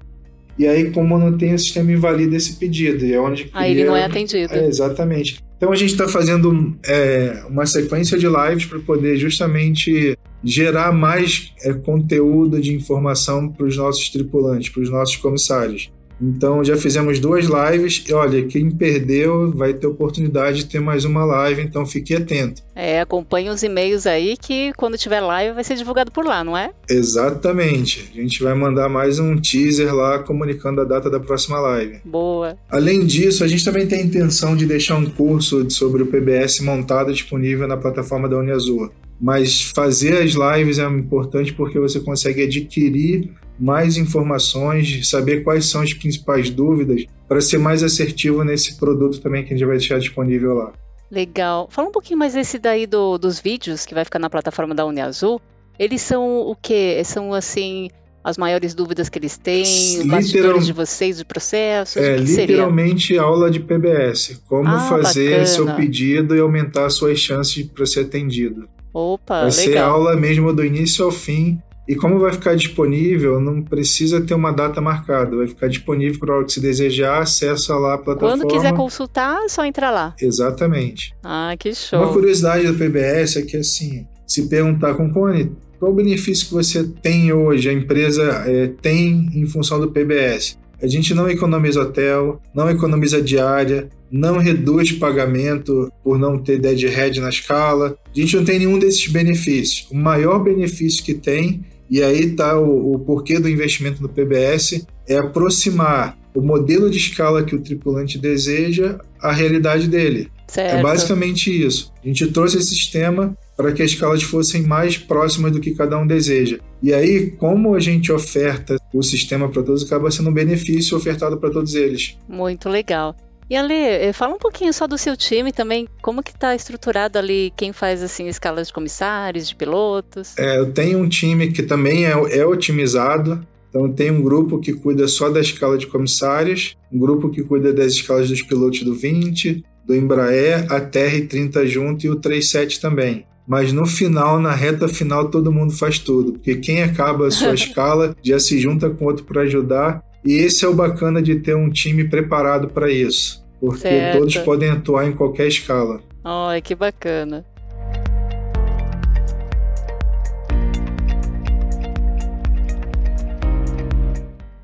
E 0.61 0.67
aí, 0.67 0.91
como 0.91 1.17
não 1.17 1.35
tem, 1.35 1.55
o 1.55 1.59
sistema 1.59 1.91
invalida 1.91 2.35
esse 2.35 2.53
pedido. 2.57 3.03
E 3.03 3.15
é 3.15 3.19
onde 3.19 3.45
cria... 3.45 3.59
Aí 3.59 3.71
ele 3.71 3.83
não 3.83 3.95
é 3.95 4.03
atendido. 4.03 4.53
É, 4.53 4.67
exatamente. 4.67 5.39
Então 5.57 5.71
a 5.71 5.75
gente 5.75 5.93
está 5.93 6.07
fazendo 6.07 6.77
é, 6.85 7.43
uma 7.49 7.65
sequência 7.65 8.15
de 8.15 8.27
lives 8.27 8.65
para 8.65 8.77
poder 8.77 9.17
justamente 9.17 10.15
gerar 10.43 10.91
mais 10.91 11.51
é, 11.63 11.73
conteúdo 11.73 12.61
de 12.61 12.75
informação 12.75 13.49
para 13.49 13.65
os 13.65 13.75
nossos 13.75 14.07
tripulantes, 14.09 14.69
para 14.69 14.83
os 14.83 14.89
nossos 14.91 15.15
comissários. 15.15 15.91
Então 16.21 16.63
já 16.63 16.77
fizemos 16.77 17.19
duas 17.19 17.45
lives 17.45 18.03
e 18.07 18.13
olha, 18.13 18.45
quem 18.45 18.69
perdeu 18.69 19.51
vai 19.51 19.73
ter 19.73 19.88
oportunidade 19.88 20.59
de 20.59 20.65
ter 20.68 20.79
mais 20.79 21.03
uma 21.03 21.25
live, 21.25 21.62
então 21.62 21.85
fique 21.85 22.15
atento. 22.15 22.62
É, 22.75 23.01
acompanhe 23.01 23.50
os 23.50 23.63
e-mails 23.63 24.06
aí 24.06 24.38
que 24.38 24.71
quando 24.73 24.97
tiver 24.97 25.19
live 25.19 25.56
vai 25.56 25.63
ser 25.63 25.75
divulgado 25.75 26.12
por 26.12 26.25
lá, 26.25 26.44
não 26.44 26.56
é? 26.56 26.71
Exatamente. 26.89 28.12
A 28.13 28.22
gente 28.22 28.43
vai 28.43 28.53
mandar 28.53 28.88
mais 28.88 29.19
um 29.19 29.36
teaser 29.36 29.93
lá 29.93 30.19
comunicando 30.19 30.81
a 30.81 30.84
data 30.84 31.10
da 31.10 31.19
próxima 31.19 31.60
live. 31.60 32.00
Boa. 32.05 32.55
Além 32.69 33.05
disso, 33.05 33.43
a 33.43 33.48
gente 33.48 33.65
também 33.65 33.88
tem 33.88 34.00
a 34.00 34.03
intenção 34.03 34.55
de 34.55 34.65
deixar 34.65 34.98
um 34.98 35.10
curso 35.10 35.69
sobre 35.72 36.03
o 36.03 36.07
PBS 36.07 36.60
montado 36.62 37.12
disponível 37.12 37.67
na 37.67 37.77
plataforma 37.77 38.29
da 38.29 38.38
Uniazul. 38.38 38.91
Mas 39.19 39.62
fazer 39.62 40.17
as 40.17 40.31
lives 40.31 40.79
é 40.79 40.86
importante 40.86 41.53
porque 41.53 41.79
você 41.79 42.00
consegue 42.00 42.43
adquirir 42.43 43.29
mais 43.62 43.96
informações, 43.96 45.08
saber 45.08 45.44
quais 45.44 45.65
são 45.65 45.82
as 45.82 45.94
principais 45.94 46.50
dúvidas, 46.50 47.06
para 47.27 47.39
ser 47.39 47.60
mais 47.60 47.84
assertivo 47.84 48.44
nesse 48.44 48.77
produto 48.77 49.22
também 49.22 49.44
que 49.44 49.53
a 49.53 49.58
gente 49.58 49.65
vai 49.65 49.77
deixar 49.77 50.00
disponível 50.00 50.56
lá. 50.56 50.74
Legal. 51.12 51.68
Fala 51.70 51.89
um 51.89 51.91
pouquinho 51.91 52.18
mais 52.18 52.34
desse 52.34 52.58
daí 52.58 52.88
do, 52.88 53.18
dos 53.18 53.39
vídeos 53.39 53.86
que 53.86 53.94
vai 53.94 54.03
ficar 54.03 54.18
na 54.18 54.30
plataforma 54.30 54.74
da 54.74 54.86
Uniazul. 54.86 55.39
Eles 55.77 56.01
são 56.01 56.41
o 56.41 56.56
quê? 56.56 57.01
São 57.06 57.34
assim 57.34 57.89
as 58.24 58.38
maiores 58.38 58.74
dúvidas 58.74 59.10
que 59.10 59.18
eles 59.18 59.38
têm, 59.38 60.00
os 60.00 60.06
bastidores 60.06 60.65
de 60.65 60.74
vocês, 60.74 61.18
de 61.18 61.25
processos? 61.25 61.98
É, 61.98 62.18
literalmente 62.18 63.08
seria? 63.08 63.24
aula 63.24 63.50
de 63.50 63.60
PBS. 63.60 64.41
Como 64.48 64.70
ah, 64.70 64.80
fazer 64.80 65.30
bacana. 65.30 65.46
seu 65.46 65.75
pedido 65.75 66.36
e 66.36 66.39
aumentar 66.39 66.89
suas 66.89 67.20
chances 67.20 67.63
para 67.65 67.86
ser 67.86 68.01
atendido. 68.01 68.68
Opa, 68.94 69.41
vai 69.41 69.51
legal. 69.51 69.51
ser 69.51 69.77
aula 69.77 70.15
mesmo 70.15 70.53
do 70.53 70.63
início 70.63 71.06
ao 71.06 71.12
fim. 71.12 71.60
E 71.91 71.95
como 71.95 72.17
vai 72.19 72.31
ficar 72.31 72.55
disponível, 72.55 73.41
não 73.41 73.62
precisa 73.62 74.21
ter 74.21 74.33
uma 74.33 74.53
data 74.53 74.79
marcada. 74.79 75.36
Vai 75.36 75.45
ficar 75.45 75.67
disponível 75.67 76.17
para 76.21 76.39
o 76.39 76.45
que 76.45 76.53
se 76.53 76.62
desejar, 76.62 77.21
acessa 77.21 77.75
lá 77.75 77.95
a 77.95 77.98
plataforma. 77.98 78.38
Quando 78.38 78.50
quiser 78.50 78.74
consultar, 78.74 79.43
é 79.43 79.50
só 79.50 79.65
entrar 79.65 79.91
lá. 79.91 80.15
Exatamente. 80.21 81.13
Ah, 81.21 81.53
que 81.60 81.75
show. 81.75 82.00
Uma 82.00 82.13
curiosidade 82.13 82.65
do 82.65 82.75
PBS 82.75 83.36
é 83.36 83.41
que, 83.41 83.57
assim, 83.57 84.07
se 84.25 84.48
perguntar, 84.48 84.93
Concone, 84.93 85.51
qual 85.77 85.91
o 85.91 85.93
benefício 85.93 86.48
que 86.48 86.53
você 86.53 86.81
tem 86.81 87.33
hoje, 87.33 87.67
a 87.67 87.74
empresa 87.74 88.24
é, 88.48 88.67
tem 88.81 89.29
em 89.33 89.45
função 89.45 89.77
do 89.77 89.91
PBS? 89.91 90.57
A 90.81 90.88
gente 90.88 91.13
não 91.13 91.29
economiza 91.29 91.81
hotel, 91.81 92.41
não 92.55 92.69
economiza 92.69 93.21
diária, 93.21 93.89
não 94.10 94.38
reduz 94.38 94.93
pagamento 94.93 95.91
por 96.01 96.17
não 96.17 96.38
ter 96.38 96.57
deadhead 96.57 97.19
na 97.19 97.27
escala. 97.27 97.98
A 98.15 98.17
gente 98.17 98.38
não 98.38 98.45
tem 98.45 98.60
nenhum 98.60 98.79
desses 98.79 99.07
benefícios. 99.07 99.89
O 99.91 99.95
maior 99.98 100.39
benefício 100.39 101.03
que 101.03 101.13
tem, 101.13 101.65
e 101.91 102.01
aí 102.01 102.21
está 102.21 102.57
o, 102.57 102.93
o 102.93 103.00
porquê 103.00 103.38
do 103.38 103.50
investimento 103.50 104.01
no 104.01 104.07
PBS, 104.07 104.88
é 105.05 105.17
aproximar 105.17 106.17
o 106.33 106.39
modelo 106.41 106.89
de 106.89 106.98
escala 106.98 107.43
que 107.43 107.53
o 107.53 107.62
tripulante 107.62 108.17
deseja 108.17 108.98
à 109.19 109.33
realidade 109.33 109.89
dele. 109.89 110.31
Certo. 110.48 110.77
É 110.77 110.81
basicamente 110.81 111.50
isso. 111.50 111.91
A 112.03 112.07
gente 112.07 112.27
trouxe 112.27 112.57
esse 112.57 112.69
sistema 112.69 113.38
para 113.55 113.71
que 113.74 113.83
as 113.83 113.91
escalas 113.91 114.24
fossem 114.24 114.63
mais 114.63 114.98
próximas 114.98 115.51
do 115.51 115.60
que 115.60 115.75
cada 115.75 115.98
um 115.98 116.07
deseja. 116.07 116.60
E 116.81 116.93
aí, 116.93 117.31
como 117.31 117.75
a 117.75 117.79
gente 117.79 118.12
oferta 118.12 118.77
o 118.93 119.03
sistema 119.03 119.50
para 119.50 119.62
todos, 119.62 119.83
acaba 119.83 120.10
sendo 120.10 120.29
um 120.29 120.33
benefício 120.33 120.98
ofertado 120.98 121.38
para 121.38 121.50
todos 121.50 121.75
eles. 121.75 122.17
Muito 122.27 122.69
legal. 122.69 123.15
E 123.51 123.55
Ale, 123.58 123.74
eh, 123.74 124.13
fala 124.13 124.34
um 124.34 124.38
pouquinho 124.38 124.72
só 124.72 124.88
do 124.88 124.98
seu 124.98 125.17
time 125.17 125.51
também, 125.51 125.86
como 126.01 126.24
que 126.24 126.31
está 126.31 126.55
estruturado 126.55 127.20
ali, 127.20 127.51
quem 127.58 127.74
faz 127.74 128.01
assim 128.01 128.29
escalas 128.29 128.67
de 128.67 128.74
comissários, 128.74 129.50
de 129.50 129.55
pilotos? 129.55 130.38
É, 130.38 130.58
eu 130.58 130.72
tenho 130.72 130.98
um 131.00 131.10
time 131.10 131.51
que 131.51 131.62
também 131.62 132.05
é, 132.05 132.12
é 132.12 132.46
otimizado, 132.46 133.46
então 133.70 133.91
tem 133.91 134.10
um 134.10 134.22
grupo 134.22 134.58
que 134.58 134.72
cuida 134.72 135.05
só 135.05 135.29
da 135.29 135.41
escala 135.41 135.77
de 135.77 135.86
comissários, 135.86 136.77
um 136.89 136.98
grupo 136.98 137.29
que 137.29 137.43
cuida 137.43 137.74
das 137.74 137.91
escalas 137.91 138.29
dos 138.29 138.41
pilotos 138.41 138.84
do 138.84 138.96
20, 138.96 139.65
do 139.86 139.93
Embraer, 139.93 140.72
a 140.72 140.79
TR-30 140.79 141.65
junto 141.65 142.05
e 142.05 142.10
o 142.10 142.15
37 142.15 142.79
também. 142.79 143.25
Mas 143.46 143.74
no 143.74 143.86
final, 143.86 144.39
na 144.39 144.55
reta 144.55 144.88
final, 144.88 145.29
todo 145.29 145.51
mundo 145.51 145.74
faz 145.74 146.00
tudo, 146.00 146.31
porque 146.31 146.55
quem 146.55 146.84
acaba 146.84 147.27
a 147.27 147.31
sua 147.31 147.51
escala 147.53 148.15
já 148.24 148.39
se 148.39 148.58
junta 148.58 148.89
com 148.89 149.03
outro 149.03 149.25
para 149.25 149.41
ajudar. 149.41 150.01
E 150.24 150.36
esse 150.36 150.63
é 150.63 150.67
o 150.70 150.74
bacana 150.74 151.20
de 151.20 151.36
ter 151.38 151.55
um 151.55 151.67
time 151.67 152.08
preparado 152.08 152.70
para 152.70 152.91
isso 152.91 153.40
porque 153.62 153.82
certo. 153.82 154.18
todos 154.18 154.38
podem 154.38 154.72
atuar 154.72 155.08
em 155.08 155.13
qualquer 155.13 155.48
escala. 155.48 156.01
Ai, 156.24 156.62
que 156.62 156.74
bacana. 156.74 157.46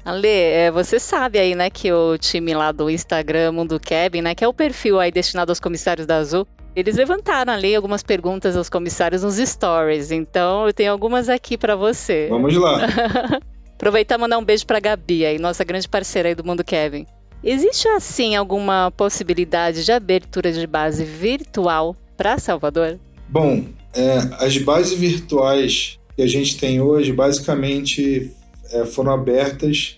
Ale, 0.04 0.27
é, 0.27 0.72
você 0.72 1.00
sabe 1.00 1.38
aí, 1.38 1.54
né, 1.54 1.70
que 1.70 1.92
o 1.92 2.18
time 2.18 2.56
lá 2.56 2.72
do 2.72 2.89
Instagram, 2.89 3.51
Mundo 3.51 3.80
Kevin, 3.80 4.22
né, 4.22 4.34
que 4.34 4.44
é 4.44 4.48
o 4.48 4.54
perfil 4.54 5.00
aí 5.00 5.12
destinado 5.12 5.51
aos 5.51 5.60
comissários 5.60 6.08
da 6.08 6.16
Azul, 6.16 6.48
eles 6.75 6.96
levantaram 6.96 7.51
ali 7.54 7.75
algumas 7.75 8.01
perguntas 8.01 8.56
aos 8.56 8.70
comissários 8.70 9.22
nos 9.22 9.36
stories. 9.36 10.12
Então, 10.12 10.66
eu 10.66 10.74
tenho 10.74 10.92
algumas 10.92 11.27
aqui 11.27 11.58
para 11.58 11.75
você. 11.75 12.27
Vamos 12.30 12.56
lá. 12.56 12.80
Aproveitar 13.75 14.16
e 14.16 14.22
mandar 14.22 14.38
um 14.38 14.46
beijo 14.46 14.66
para 14.66 14.80
Gabi 14.80 15.25
aí, 15.25 15.38
nossa 15.38 15.63
grande 15.63 15.88
parceira 15.88 16.30
aí 16.30 16.36
do 16.36 16.44
Mundo 16.44 16.63
Kevin. 16.63 17.06
Existe 17.44 17.88
assim 17.89 18.36
alguma 18.36 18.91
possibilidade 18.91 19.86
de 19.86 19.91
abertura 19.91 20.51
de 20.51 20.65
base 20.65 21.03
virtual 21.03 21.96
para 22.15 22.38
Salvador? 22.39 22.98
Bom, 23.29 23.63
é, 23.94 24.17
as 24.39 24.58
bases 24.58 24.98
virtuais 24.98 26.00
que 26.15 26.22
a 26.22 26.27
gente 26.27 26.58
tem 26.58 26.82
hoje 26.82 27.13
basicamente 27.13 28.32
é, 28.72 28.86
foram 28.86 29.12
abertas 29.12 29.98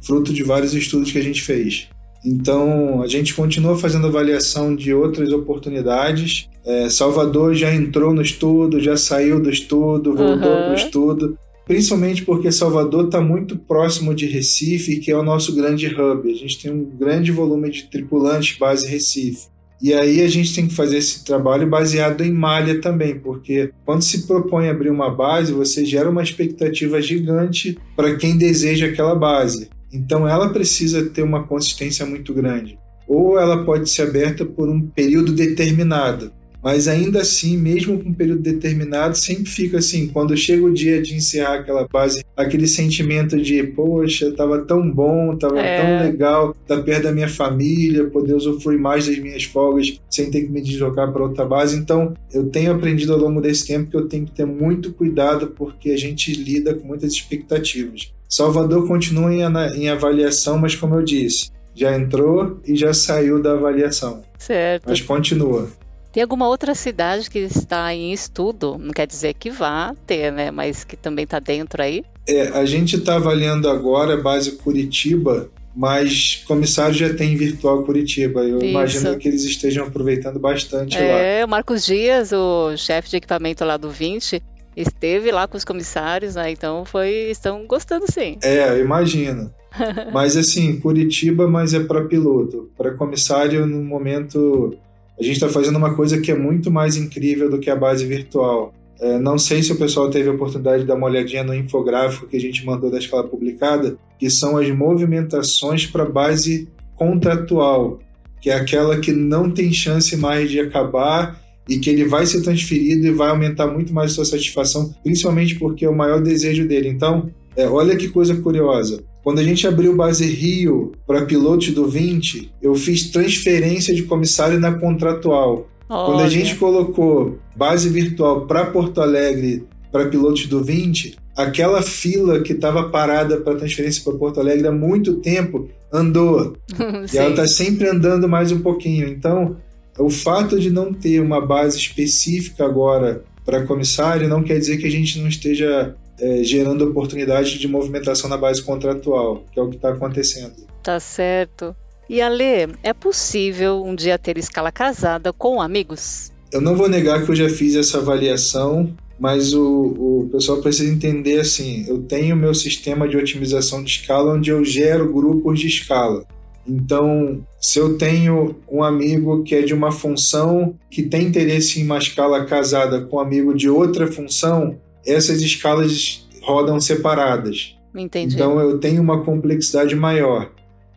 fruto 0.00 0.32
de 0.32 0.42
vários 0.42 0.74
estudos 0.74 1.10
que 1.10 1.18
a 1.18 1.22
gente 1.22 1.42
fez. 1.42 1.88
Então, 2.24 3.02
a 3.02 3.06
gente 3.06 3.34
continua 3.34 3.76
fazendo 3.76 4.06
avaliação 4.06 4.74
de 4.74 4.94
outras 4.94 5.30
oportunidades. 5.30 6.48
É, 6.64 6.88
Salvador 6.88 7.54
já 7.54 7.74
entrou 7.74 8.14
no 8.14 8.22
estudo, 8.22 8.80
já 8.80 8.96
saiu 8.96 9.42
do 9.42 9.50
estudo, 9.50 10.14
voltou 10.14 10.34
uhum. 10.34 10.40
para 10.40 10.72
o 10.72 10.74
estudo 10.74 11.38
principalmente 11.66 12.24
porque 12.24 12.52
Salvador 12.52 13.06
está 13.06 13.20
muito 13.20 13.56
próximo 13.56 14.14
de 14.14 14.26
Recife, 14.26 14.98
que 14.98 15.10
é 15.10 15.16
o 15.16 15.22
nosso 15.22 15.54
grande 15.54 15.86
hub. 15.86 16.30
A 16.30 16.34
gente 16.34 16.62
tem 16.62 16.72
um 16.72 16.84
grande 16.84 17.32
volume 17.32 17.70
de 17.70 17.84
tripulantes 17.84 18.58
base 18.58 18.86
Recife. 18.86 19.48
E 19.82 19.92
aí 19.92 20.22
a 20.22 20.28
gente 20.28 20.54
tem 20.54 20.66
que 20.66 20.74
fazer 20.74 20.98
esse 20.98 21.24
trabalho 21.24 21.68
baseado 21.68 22.22
em 22.22 22.32
malha 22.32 22.80
também, 22.80 23.18
porque 23.18 23.70
quando 23.84 24.02
se 24.02 24.26
propõe 24.26 24.68
abrir 24.68 24.88
uma 24.88 25.10
base, 25.10 25.52
você 25.52 25.84
gera 25.84 26.08
uma 26.08 26.22
expectativa 26.22 27.02
gigante 27.02 27.76
para 27.94 28.16
quem 28.16 28.38
deseja 28.38 28.86
aquela 28.86 29.14
base. 29.14 29.68
Então 29.92 30.26
ela 30.28 30.48
precisa 30.48 31.04
ter 31.10 31.22
uma 31.22 31.42
consistência 31.42 32.06
muito 32.06 32.32
grande. 32.32 32.78
Ou 33.06 33.38
ela 33.38 33.64
pode 33.64 33.90
ser 33.90 34.02
aberta 34.02 34.44
por 34.44 34.68
um 34.68 34.80
período 34.80 35.32
determinado. 35.32 36.32
Mas 36.64 36.88
ainda 36.88 37.20
assim, 37.20 37.58
mesmo 37.58 38.02
com 38.02 38.08
um 38.08 38.14
período 38.14 38.40
determinado, 38.40 39.18
sempre 39.18 39.44
fica 39.44 39.76
assim, 39.76 40.08
quando 40.08 40.34
chega 40.34 40.64
o 40.64 40.72
dia 40.72 41.02
de 41.02 41.14
encerrar 41.14 41.56
aquela 41.56 41.86
base, 41.86 42.24
aquele 42.34 42.66
sentimento 42.66 43.36
de, 43.36 43.62
poxa, 43.62 44.32
tava 44.32 44.62
tão 44.62 44.90
bom, 44.90 45.36
tava 45.36 45.60
é. 45.60 45.82
tão 45.82 46.06
legal 46.10 46.56
tá 46.66 46.80
perto 46.80 47.02
da 47.02 47.12
minha 47.12 47.28
família, 47.28 48.06
poder 48.06 48.32
usufruir 48.32 48.80
mais 48.80 49.06
das 49.06 49.18
minhas 49.18 49.44
folgas 49.44 50.00
sem 50.08 50.30
ter 50.30 50.40
que 50.40 50.50
me 50.50 50.62
deslocar 50.62 51.12
para 51.12 51.22
outra 51.22 51.44
base. 51.44 51.76
Então, 51.76 52.14
eu 52.32 52.48
tenho 52.48 52.72
aprendido 52.72 53.12
ao 53.12 53.18
longo 53.18 53.42
desse 53.42 53.66
tempo 53.66 53.90
que 53.90 53.96
eu 53.96 54.08
tenho 54.08 54.24
que 54.24 54.32
ter 54.32 54.46
muito 54.46 54.90
cuidado 54.90 55.48
porque 55.48 55.90
a 55.90 55.98
gente 55.98 56.32
lida 56.32 56.72
com 56.72 56.86
muitas 56.86 57.12
expectativas. 57.12 58.10
Salvador 58.26 58.88
continua 58.88 59.30
em, 59.34 59.42
em 59.78 59.90
avaliação, 59.90 60.56
mas 60.56 60.74
como 60.74 60.94
eu 60.94 61.02
disse, 61.02 61.50
já 61.74 61.94
entrou 61.94 62.58
e 62.66 62.74
já 62.74 62.94
saiu 62.94 63.42
da 63.42 63.52
avaliação. 63.52 64.22
Certo. 64.38 64.84
Mas 64.86 65.02
continua. 65.02 65.68
Tem 66.14 66.22
alguma 66.22 66.46
outra 66.46 66.76
cidade 66.76 67.28
que 67.28 67.40
está 67.40 67.92
em 67.92 68.12
estudo? 68.12 68.78
Não 68.78 68.92
quer 68.92 69.04
dizer 69.04 69.34
que 69.34 69.50
vá 69.50 69.92
ter, 70.06 70.30
né? 70.30 70.48
Mas 70.52 70.84
que 70.84 70.96
também 70.96 71.24
está 71.24 71.40
dentro 71.40 71.82
aí? 71.82 72.04
É, 72.24 72.50
a 72.50 72.64
gente 72.64 72.94
está 72.94 73.16
avaliando 73.16 73.68
agora 73.68 74.14
a 74.14 74.22
base 74.22 74.52
Curitiba, 74.52 75.50
mas 75.74 76.44
comissário 76.46 76.94
já 76.94 77.12
tem 77.12 77.36
virtual 77.36 77.82
Curitiba. 77.82 78.44
Eu 78.44 78.58
Isso. 78.58 78.66
imagino 78.66 79.18
que 79.18 79.26
eles 79.26 79.42
estejam 79.42 79.88
aproveitando 79.88 80.38
bastante 80.38 80.96
é, 80.96 81.00
lá. 81.00 81.18
É, 81.18 81.44
o 81.44 81.48
Marcos 81.48 81.84
Dias, 81.84 82.30
o 82.30 82.76
chefe 82.76 83.10
de 83.10 83.16
equipamento 83.16 83.64
lá 83.64 83.76
do 83.76 83.90
20, 83.90 84.40
esteve 84.76 85.32
lá 85.32 85.48
com 85.48 85.56
os 85.56 85.64
comissários, 85.64 86.36
né? 86.36 86.48
Então 86.48 86.84
foi, 86.84 87.28
estão 87.28 87.66
gostando 87.66 88.04
sim. 88.08 88.38
É, 88.40 88.68
eu 88.68 88.84
imagino. 88.84 89.52
mas 90.14 90.36
assim, 90.36 90.78
Curitiba, 90.78 91.48
mas 91.48 91.74
é 91.74 91.80
para 91.80 92.04
piloto. 92.04 92.70
Para 92.76 92.94
comissário, 92.94 93.66
no 93.66 93.82
momento 93.82 94.78
a 95.18 95.22
gente 95.22 95.34
está 95.34 95.48
fazendo 95.48 95.76
uma 95.76 95.94
coisa 95.94 96.20
que 96.20 96.30
é 96.30 96.34
muito 96.34 96.70
mais 96.70 96.96
incrível 96.96 97.50
do 97.50 97.58
que 97.58 97.70
a 97.70 97.76
base 97.76 98.04
virtual. 98.04 98.72
É, 99.00 99.18
não 99.18 99.38
sei 99.38 99.62
se 99.62 99.72
o 99.72 99.76
pessoal 99.76 100.10
teve 100.10 100.28
a 100.28 100.32
oportunidade 100.32 100.82
de 100.82 100.88
dar 100.88 100.94
uma 100.94 101.06
olhadinha 101.06 101.44
no 101.44 101.54
infográfico 101.54 102.26
que 102.26 102.36
a 102.36 102.40
gente 102.40 102.64
mandou 102.64 102.90
da 102.90 102.98
escala 102.98 103.24
publicada, 103.24 103.96
que 104.18 104.30
são 104.30 104.56
as 104.56 104.68
movimentações 104.70 105.86
para 105.86 106.04
base 106.04 106.68
contratual, 106.94 107.98
que 108.40 108.50
é 108.50 108.54
aquela 108.54 108.98
que 108.98 109.12
não 109.12 109.50
tem 109.50 109.72
chance 109.72 110.16
mais 110.16 110.50
de 110.50 110.60
acabar 110.60 111.40
e 111.68 111.78
que 111.78 111.90
ele 111.90 112.04
vai 112.04 112.26
ser 112.26 112.42
transferido 112.42 113.06
e 113.06 113.10
vai 113.10 113.30
aumentar 113.30 113.66
muito 113.66 113.92
mais 113.92 114.12
a 114.12 114.14
sua 114.16 114.24
satisfação, 114.24 114.94
principalmente 115.02 115.58
porque 115.58 115.84
é 115.84 115.88
o 115.88 115.96
maior 115.96 116.22
desejo 116.22 116.66
dele. 116.66 116.88
Então, 116.88 117.30
é, 117.56 117.66
olha 117.66 117.96
que 117.96 118.08
coisa 118.08 118.34
curiosa. 118.36 119.02
Quando 119.24 119.38
a 119.38 119.42
gente 119.42 119.66
abriu 119.66 119.96
base 119.96 120.26
Rio 120.26 120.92
para 121.06 121.24
pilotos 121.24 121.70
do 121.70 121.88
20, 121.88 122.52
eu 122.60 122.74
fiz 122.74 123.10
transferência 123.10 123.94
de 123.94 124.02
comissário 124.02 124.60
na 124.60 124.74
contratual. 124.74 125.66
Olha. 125.88 126.06
Quando 126.06 126.20
a 126.20 126.28
gente 126.28 126.54
colocou 126.56 127.38
base 127.56 127.88
virtual 127.88 128.46
para 128.46 128.66
Porto 128.66 129.00
Alegre 129.00 129.64
para 129.90 130.08
pilotos 130.08 130.46
do 130.46 130.62
20, 130.62 131.16
aquela 131.34 131.80
fila 131.80 132.42
que 132.42 132.52
estava 132.52 132.90
parada 132.90 133.38
para 133.38 133.56
transferência 133.56 134.04
para 134.04 134.18
Porto 134.18 134.40
Alegre 134.40 134.66
há 134.66 134.72
muito 134.72 135.14
tempo 135.14 135.70
andou. 135.90 136.54
e 137.10 137.16
ela 137.16 137.30
está 137.30 137.46
sempre 137.46 137.88
andando 137.88 138.28
mais 138.28 138.52
um 138.52 138.60
pouquinho. 138.60 139.08
Então, 139.08 139.56
o 139.98 140.10
fato 140.10 140.60
de 140.60 140.70
não 140.70 140.92
ter 140.92 141.20
uma 141.20 141.40
base 141.40 141.78
específica 141.78 142.66
agora 142.66 143.24
para 143.42 143.66
comissário 143.66 144.28
não 144.28 144.42
quer 144.42 144.58
dizer 144.58 144.76
que 144.76 144.86
a 144.86 144.90
gente 144.90 145.18
não 145.18 145.28
esteja 145.28 145.94
é, 146.20 146.42
gerando 146.42 146.88
oportunidades 146.88 147.52
de 147.52 147.68
movimentação 147.68 148.28
na 148.28 148.36
base 148.36 148.62
contratual, 148.62 149.44
que 149.52 149.58
é 149.58 149.62
o 149.62 149.68
que 149.68 149.76
está 149.76 149.90
acontecendo. 149.90 150.54
Tá 150.82 151.00
certo. 151.00 151.74
E 152.08 152.20
Ale, 152.20 152.74
é 152.82 152.92
possível 152.92 153.82
um 153.84 153.94
dia 153.94 154.18
ter 154.18 154.36
escala 154.36 154.70
casada 154.70 155.32
com 155.32 155.60
amigos? 155.60 156.30
Eu 156.52 156.60
não 156.60 156.76
vou 156.76 156.88
negar 156.88 157.24
que 157.24 157.30
eu 157.30 157.34
já 157.34 157.48
fiz 157.48 157.74
essa 157.74 157.98
avaliação, 157.98 158.94
mas 159.18 159.54
o, 159.54 159.62
o 159.64 160.28
pessoal 160.30 160.60
precisa 160.60 160.92
entender 160.92 161.40
assim: 161.40 161.84
eu 161.88 162.02
tenho 162.02 162.36
meu 162.36 162.54
sistema 162.54 163.08
de 163.08 163.16
otimização 163.16 163.82
de 163.82 163.90
escala 163.90 164.34
onde 164.34 164.50
eu 164.50 164.64
gero 164.64 165.12
grupos 165.12 165.58
de 165.60 165.66
escala. 165.66 166.24
Então, 166.66 167.44
se 167.60 167.78
eu 167.78 167.98
tenho 167.98 168.56
um 168.70 168.82
amigo 168.82 169.42
que 169.42 169.54
é 169.54 169.62
de 169.62 169.74
uma 169.74 169.92
função 169.92 170.74
que 170.90 171.02
tem 171.02 171.26
interesse 171.26 171.80
em 171.80 171.84
uma 171.84 171.98
escala 171.98 172.44
casada 172.44 173.02
com 173.02 173.16
um 173.16 173.20
amigo 173.20 173.54
de 173.54 173.68
outra 173.68 174.06
função, 174.06 174.78
essas 175.06 175.40
escalas 175.40 176.26
rodam 176.42 176.80
separadas. 176.80 177.76
Entendi. 177.94 178.34
Então 178.34 178.58
eu 178.60 178.78
tenho 178.78 179.00
uma 179.00 179.22
complexidade 179.22 179.94
maior. 179.94 180.50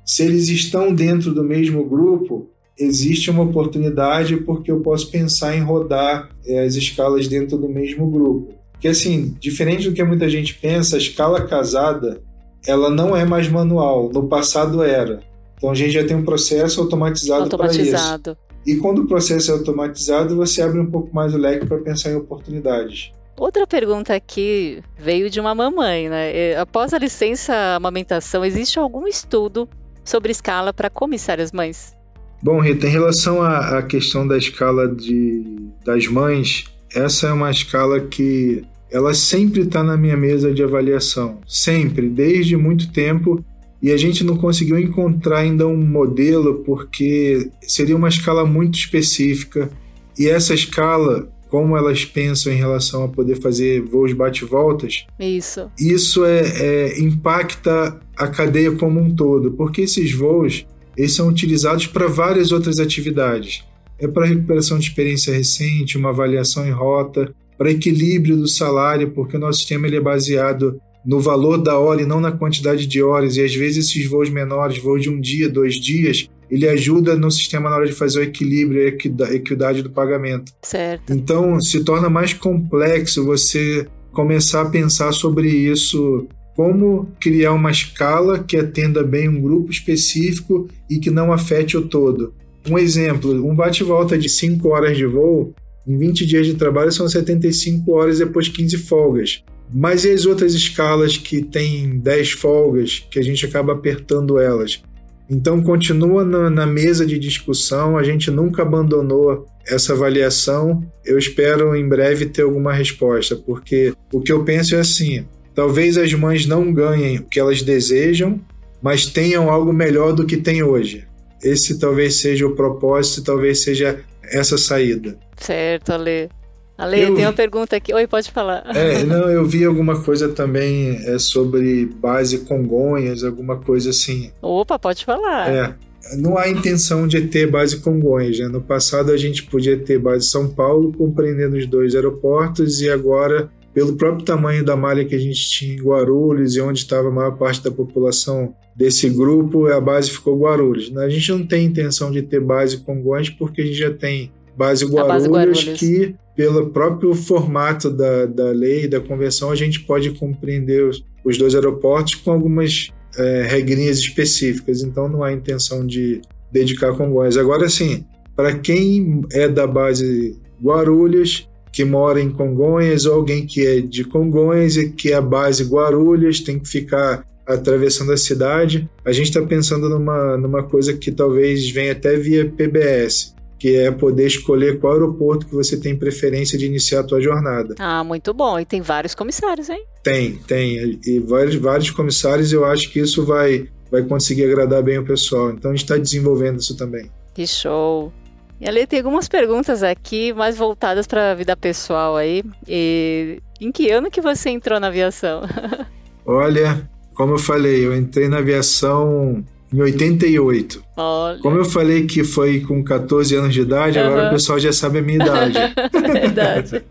Se 0.05 0.23
eles 0.23 0.49
estão 0.49 0.93
dentro 0.93 1.33
do 1.33 1.43
mesmo 1.43 1.83
grupo, 1.85 2.49
existe 2.77 3.29
uma 3.29 3.43
oportunidade 3.43 4.37
porque 4.37 4.71
eu 4.71 4.81
posso 4.81 5.11
pensar 5.11 5.55
em 5.55 5.61
rodar 5.61 6.29
é, 6.45 6.63
as 6.63 6.75
escalas 6.75 7.27
dentro 7.27 7.57
do 7.57 7.67
mesmo 7.67 8.09
grupo. 8.09 8.53
Que 8.79 8.87
assim, 8.87 9.35
diferente 9.39 9.89
do 9.89 9.95
que 9.95 10.03
muita 10.03 10.29
gente 10.29 10.53
pensa, 10.55 10.95
a 10.95 10.99
escala 10.99 11.45
casada 11.45 12.21
ela 12.65 12.89
não 12.89 13.15
é 13.15 13.25
mais 13.25 13.47
manual. 13.47 14.09
No 14.11 14.27
passado 14.27 14.83
era. 14.83 15.21
Então 15.57 15.71
a 15.71 15.75
gente 15.75 15.91
já 15.91 16.05
tem 16.05 16.15
um 16.15 16.23
processo 16.23 16.81
automatizado, 16.81 17.43
automatizado. 17.43 18.23
para 18.23 18.31
isso. 18.33 18.47
E 18.65 18.75
quando 18.75 19.03
o 19.03 19.07
processo 19.07 19.51
é 19.51 19.53
automatizado, 19.53 20.35
você 20.35 20.61
abre 20.61 20.79
um 20.79 20.91
pouco 20.91 21.13
mais 21.15 21.33
o 21.33 21.37
leque 21.37 21.65
para 21.65 21.77
pensar 21.77 22.11
em 22.11 22.15
oportunidades. 22.15 23.11
Outra 23.37 23.67
pergunta 23.67 24.15
aqui 24.15 24.81
veio 24.97 25.29
de 25.29 25.39
uma 25.39 25.53
mamãe, 25.53 26.09
né? 26.09 26.55
Após 26.57 26.93
a 26.93 26.97
licença 26.97 27.53
amamentação, 27.75 28.43
existe 28.43 28.79
algum 28.79 29.07
estudo 29.07 29.69
sobre 30.03 30.31
escala 30.31 30.73
para 30.73 30.89
comissárias 30.89 31.51
mães? 31.51 31.95
Bom, 32.41 32.59
Rita, 32.59 32.87
em 32.87 32.91
relação 32.91 33.41
à, 33.41 33.77
à 33.77 33.83
questão 33.83 34.27
da 34.27 34.37
escala 34.37 34.87
de, 34.87 35.43
das 35.85 36.07
mães, 36.07 36.65
essa 36.93 37.27
é 37.27 37.33
uma 37.33 37.51
escala 37.51 37.99
que 37.99 38.63
ela 38.91 39.13
sempre 39.13 39.61
está 39.61 39.83
na 39.83 39.97
minha 39.97 40.15
mesa 40.15 40.53
de 40.53 40.63
avaliação, 40.63 41.39
sempre, 41.45 42.07
desde 42.09 42.55
muito 42.55 42.91
tempo, 42.91 43.43
e 43.81 43.91
a 43.91 43.97
gente 43.97 44.23
não 44.23 44.37
conseguiu 44.37 44.79
encontrar 44.79 45.39
ainda 45.39 45.67
um 45.67 45.77
modelo 45.77 46.63
porque 46.63 47.51
seria 47.61 47.95
uma 47.95 48.07
escala 48.07 48.45
muito 48.45 48.77
específica, 48.77 49.69
e 50.17 50.27
essa 50.27 50.53
escala, 50.53 51.27
como 51.49 51.77
elas 51.77 52.05
pensam 52.05 52.51
em 52.51 52.55
relação 52.55 53.03
a 53.03 53.07
poder 53.07 53.35
fazer 53.41 53.81
voos 53.81 54.13
bate-voltas, 54.13 55.05
isso, 55.19 55.69
isso 55.79 56.25
é, 56.25 56.41
é, 56.41 56.99
impacta 56.99 57.99
a 58.15 58.27
cadeia 58.27 58.71
como 58.71 58.99
um 58.99 59.13
todo, 59.15 59.51
porque 59.51 59.81
esses 59.81 60.11
voos 60.11 60.65
eles 60.97 61.13
são 61.13 61.27
utilizados 61.27 61.85
para 61.85 62.07
várias 62.07 62.51
outras 62.51 62.79
atividades. 62.79 63.63
É 63.99 64.07
para 64.07 64.25
recuperação 64.25 64.79
de 64.79 64.87
experiência 64.87 65.33
recente, 65.33 65.97
uma 65.97 66.09
avaliação 66.09 66.67
em 66.67 66.71
rota, 66.71 67.33
para 67.57 67.71
equilíbrio 67.71 68.37
do 68.37 68.47
salário, 68.47 69.11
porque 69.11 69.37
o 69.37 69.39
nosso 69.39 69.59
sistema 69.59 69.87
ele 69.87 69.97
é 69.97 70.01
baseado 70.01 70.79
no 71.05 71.19
valor 71.19 71.57
da 71.57 71.77
hora 71.77 72.01
e 72.01 72.05
não 72.05 72.19
na 72.19 72.31
quantidade 72.31 72.85
de 72.85 73.01
horas, 73.01 73.37
e 73.37 73.43
às 73.43 73.55
vezes 73.55 73.87
esses 73.87 74.05
voos 74.07 74.29
menores, 74.29 74.77
voos 74.77 75.01
de 75.01 75.09
um 75.09 75.19
dia, 75.19 75.47
dois 75.47 75.75
dias, 75.75 76.29
ele 76.49 76.67
ajuda 76.67 77.15
no 77.15 77.29
sistema 77.29 77.69
na 77.69 77.75
hora 77.75 77.85
de 77.85 77.93
fazer 77.93 78.19
o 78.19 78.23
equilíbrio 78.23 78.81
e 78.81 79.23
a 79.23 79.33
equidade 79.33 79.81
do 79.81 79.89
pagamento. 79.89 80.51
Certo. 80.61 81.11
Então 81.11 81.59
se 81.59 81.83
torna 81.83 82.09
mais 82.09 82.33
complexo 82.33 83.25
você 83.25 83.87
começar 84.11 84.61
a 84.61 84.69
pensar 84.69 85.11
sobre 85.11 85.49
isso, 85.49 86.27
como 86.55 87.07
criar 87.19 87.53
uma 87.53 87.69
escala 87.69 88.39
que 88.39 88.57
atenda 88.57 89.03
bem 89.03 89.29
um 89.29 89.41
grupo 89.41 89.71
específico 89.71 90.67
e 90.89 90.97
que 90.97 91.11
não 91.11 91.31
afete 91.31 91.77
o 91.77 91.87
todo. 91.87 92.33
Um 92.67 92.77
exemplo, 92.77 93.31
um 93.47 93.55
bate-volta 93.55 94.17
de 94.17 94.27
5 94.27 94.67
horas 94.69 94.97
de 94.97 95.05
voo, 95.05 95.53
em 95.87 95.97
20 95.97 96.25
dias 96.25 96.45
de 96.45 96.55
trabalho 96.55 96.91
são 96.91 97.07
75 97.07 97.89
horas 97.93 98.19
depois 98.19 98.49
15 98.49 98.77
folgas. 98.79 99.43
Mas 99.73 100.03
e 100.03 100.11
as 100.11 100.25
outras 100.25 100.53
escalas 100.53 101.15
que 101.15 101.41
têm 101.41 101.99
10 101.99 102.31
folgas, 102.31 103.05
que 103.11 103.19
a 103.19 103.21
gente 103.21 103.45
acaba 103.45 103.73
apertando 103.73 104.39
elas? 104.39 104.81
Então 105.29 105.61
continua 105.61 106.23
na, 106.23 106.49
na, 106.49 106.65
mesa 106.65 107.05
de 107.05 107.19
discussão, 107.19 107.97
a 107.97 108.03
gente 108.03 108.31
nunca 108.31 108.61
abandonou 108.61 109.45
essa 109.67 109.93
avaliação. 109.93 110.81
Eu 111.05 111.17
espero 111.17 111.75
em 111.75 111.87
breve 111.87 112.27
ter 112.27 112.43
alguma 112.43 112.73
resposta, 112.73 113.35
porque 113.35 113.93
o 114.13 114.21
que 114.21 114.31
eu 114.31 114.43
penso 114.45 114.75
é 114.75 114.79
assim: 114.79 115.25
talvez 115.53 115.97
as 115.97 116.13
mães 116.13 116.45
não 116.45 116.71
ganhem 116.71 117.17
o 117.17 117.23
que 117.23 117.39
elas 117.39 117.61
desejam, 117.61 118.39
mas 118.81 119.05
tenham 119.05 119.49
algo 119.49 119.73
melhor 119.73 120.13
do 120.13 120.25
que 120.25 120.37
tem 120.37 120.63
hoje. 120.63 121.05
Esse 121.43 121.77
talvez 121.77 122.15
seja 122.15 122.47
o 122.47 122.55
propósito, 122.55 123.23
talvez 123.23 123.61
seja 123.61 123.99
essa 124.23 124.57
saída. 124.57 125.17
Certo, 125.37 125.91
Ale. 125.91 126.29
Ale, 126.77 127.01
eu... 127.01 127.15
tem 127.15 127.25
uma 127.25 127.33
pergunta 127.33 127.75
aqui. 127.75 127.93
Oi, 127.93 128.05
pode 128.05 128.29
falar. 128.31 128.63
É, 128.75 129.03
não, 129.05 129.29
eu 129.29 129.43
vi 129.45 129.65
alguma 129.65 130.01
coisa 130.03 130.29
também 130.29 130.97
é, 131.05 131.17
sobre 131.17 131.85
base 131.85 132.39
Congonhas, 132.39 133.23
alguma 133.23 133.57
coisa 133.57 133.89
assim. 133.89 134.31
Opa, 134.41 134.77
pode 134.77 135.03
falar. 135.03 135.49
É. 135.49 135.75
Não 136.15 136.37
há 136.37 136.47
intenção 136.47 137.07
de 137.07 137.21
ter 137.21 137.49
base 137.49 137.77
Congonhas. 137.77 138.39
Né? 138.39 138.47
No 138.47 138.61
passado 138.61 139.11
a 139.11 139.17
gente 139.17 139.43
podia 139.43 139.77
ter 139.77 139.97
base 139.99 140.27
São 140.27 140.47
Paulo, 140.47 140.93
compreendendo 140.93 141.57
os 141.57 141.65
dois 141.65 141.95
aeroportos, 141.95 142.79
e 142.81 142.89
agora, 142.89 143.49
pelo 143.73 143.95
próprio 143.95 144.23
tamanho 144.23 144.63
da 144.63 144.75
malha 144.75 145.03
que 145.03 145.15
a 145.15 145.19
gente 145.19 145.49
tinha 145.49 145.73
em 145.73 145.81
Guarulhos 145.81 146.55
e 146.55 146.61
onde 146.61 146.79
estava 146.79 147.09
a 147.09 147.11
maior 147.11 147.37
parte 147.37 147.63
da 147.63 147.71
população 147.71 148.53
desse 148.75 149.09
grupo, 149.09 149.65
a 149.65 149.81
base 149.81 150.11
ficou 150.11 150.37
Guarulhos. 150.37 150.95
A 150.95 151.09
gente 151.09 151.31
não 151.31 151.45
tem 151.45 151.65
intenção 151.65 152.11
de 152.11 152.21
ter 152.21 152.39
base 152.39 152.77
Congonhas 152.77 153.29
porque 153.29 153.61
a 153.61 153.65
gente 153.65 153.79
já 153.79 153.91
tem 153.91 154.31
base 154.55 154.85
Guarulhos, 154.85 155.07
base 155.07 155.29
Guarulhos. 155.29 155.79
que, 155.79 156.15
pelo 156.37 156.69
próprio 156.69 157.15
formato 157.15 157.89
da, 157.89 158.27
da 158.27 158.51
lei, 158.51 158.87
da 158.87 159.01
convenção, 159.01 159.49
a 159.49 159.55
gente 159.55 159.79
pode 159.79 160.11
compreender 160.11 160.87
os, 160.87 161.03
os 161.25 161.35
dois 161.35 161.55
aeroportos 161.55 162.13
com 162.13 162.31
algumas 162.31 162.89
é, 163.17 163.47
regrinhas 163.49 163.97
específicas. 163.97 164.83
Então, 164.83 165.09
não 165.09 165.23
há 165.23 165.33
intenção 165.33 165.85
de 165.85 166.21
dedicar 166.51 166.93
Congonhas. 166.93 167.37
Agora, 167.37 167.67
sim, 167.67 168.05
para 168.35 168.53
quem 168.53 169.25
é 169.31 169.47
da 169.47 169.65
base 169.65 170.37
Guarulhos, 170.61 171.49
que 171.73 171.83
mora 171.83 172.21
em 172.21 172.29
Congonhas, 172.29 173.07
ou 173.07 173.15
alguém 173.15 173.45
que 173.45 173.65
é 173.65 173.81
de 173.81 174.03
Congonhas 174.03 174.77
e 174.77 174.91
que 174.91 175.11
é 175.11 175.15
a 175.15 175.21
base 175.21 175.63
Guarulhos, 175.63 176.41
tem 176.41 176.59
que 176.59 176.69
ficar 176.69 177.25
atravessando 177.47 178.11
a 178.11 178.17
cidade. 178.17 178.87
A 179.03 179.11
gente 179.11 179.29
está 179.29 179.41
pensando 179.41 179.89
numa, 179.89 180.37
numa 180.37 180.61
coisa 180.61 180.93
que 180.93 181.11
talvez 181.11 181.67
venha 181.71 181.93
até 181.93 182.15
via 182.15 182.45
PBS, 182.45 183.33
que 183.59 183.75
é 183.75 183.91
poder 183.91 184.27
escolher 184.27 184.79
qual 184.79 184.93
aeroporto 184.93 185.47
que 185.47 185.53
você 185.53 185.79
tem 185.79 185.95
preferência 185.95 186.57
de 186.57 186.65
iniciar 186.65 187.01
a 187.01 187.03
tua 187.03 187.21
jornada. 187.21 187.75
Ah, 187.79 188.03
muito 188.03 188.33
bom. 188.33 188.59
E 188.59 188.65
tem 188.65 188.81
vários 188.81 189.15
comissários, 189.15 189.69
hein? 189.69 189.83
Tem, 190.03 190.35
tem. 190.35 190.99
E 191.05 191.19
vários, 191.19 191.55
vários 191.55 191.89
comissários, 191.89 192.53
eu 192.53 192.65
acho 192.65 192.91
que 192.91 192.99
isso 192.99 193.25
vai, 193.25 193.67
vai 193.91 194.03
conseguir 194.03 194.45
agradar 194.45 194.83
bem 194.83 194.99
o 194.99 195.05
pessoal. 195.05 195.51
Então 195.51 195.71
a 195.71 195.73
gente 195.73 195.83
está 195.83 195.97
desenvolvendo 195.97 196.59
isso 196.59 196.77
também. 196.77 197.09
Que 197.33 197.47
show! 197.47 198.11
E 198.59 198.67
ali 198.67 198.87
tem 198.87 198.99
algumas 198.99 199.27
perguntas 199.27 199.83
aqui 199.83 200.33
mais 200.33 200.57
voltadas 200.57 201.05
para 201.05 201.31
a 201.31 201.35
vida 201.35 201.55
pessoal 201.55 202.15
aí. 202.15 202.43
E 202.67 203.39
em 203.61 203.71
que 203.71 203.89
ano 203.91 204.09
que 204.09 204.21
você 204.21 204.49
entrou 204.49 204.79
na 204.79 204.87
aviação? 204.87 205.41
Olha, 206.25 206.89
como 207.13 207.33
eu 207.33 207.37
falei, 207.37 207.85
eu 207.85 207.95
entrei 207.95 208.27
na 208.27 208.39
aviação 208.39 209.43
em 209.73 209.81
88. 209.81 210.83
Olha. 210.95 211.39
Como 211.39 211.57
eu 211.57 211.65
falei 211.65 212.05
que 212.05 212.23
foi 212.23 212.61
com 212.61 212.83
14 212.83 213.35
anos 213.35 213.53
de 213.53 213.61
idade, 213.61 213.99
uhum. 213.99 214.05
agora 214.05 214.27
o 214.27 214.31
pessoal 214.31 214.59
já 214.59 214.71
sabe 214.71 214.99
a 214.99 215.01
minha 215.01 215.17
idade. 215.17 215.57
Verdade. 215.91 216.83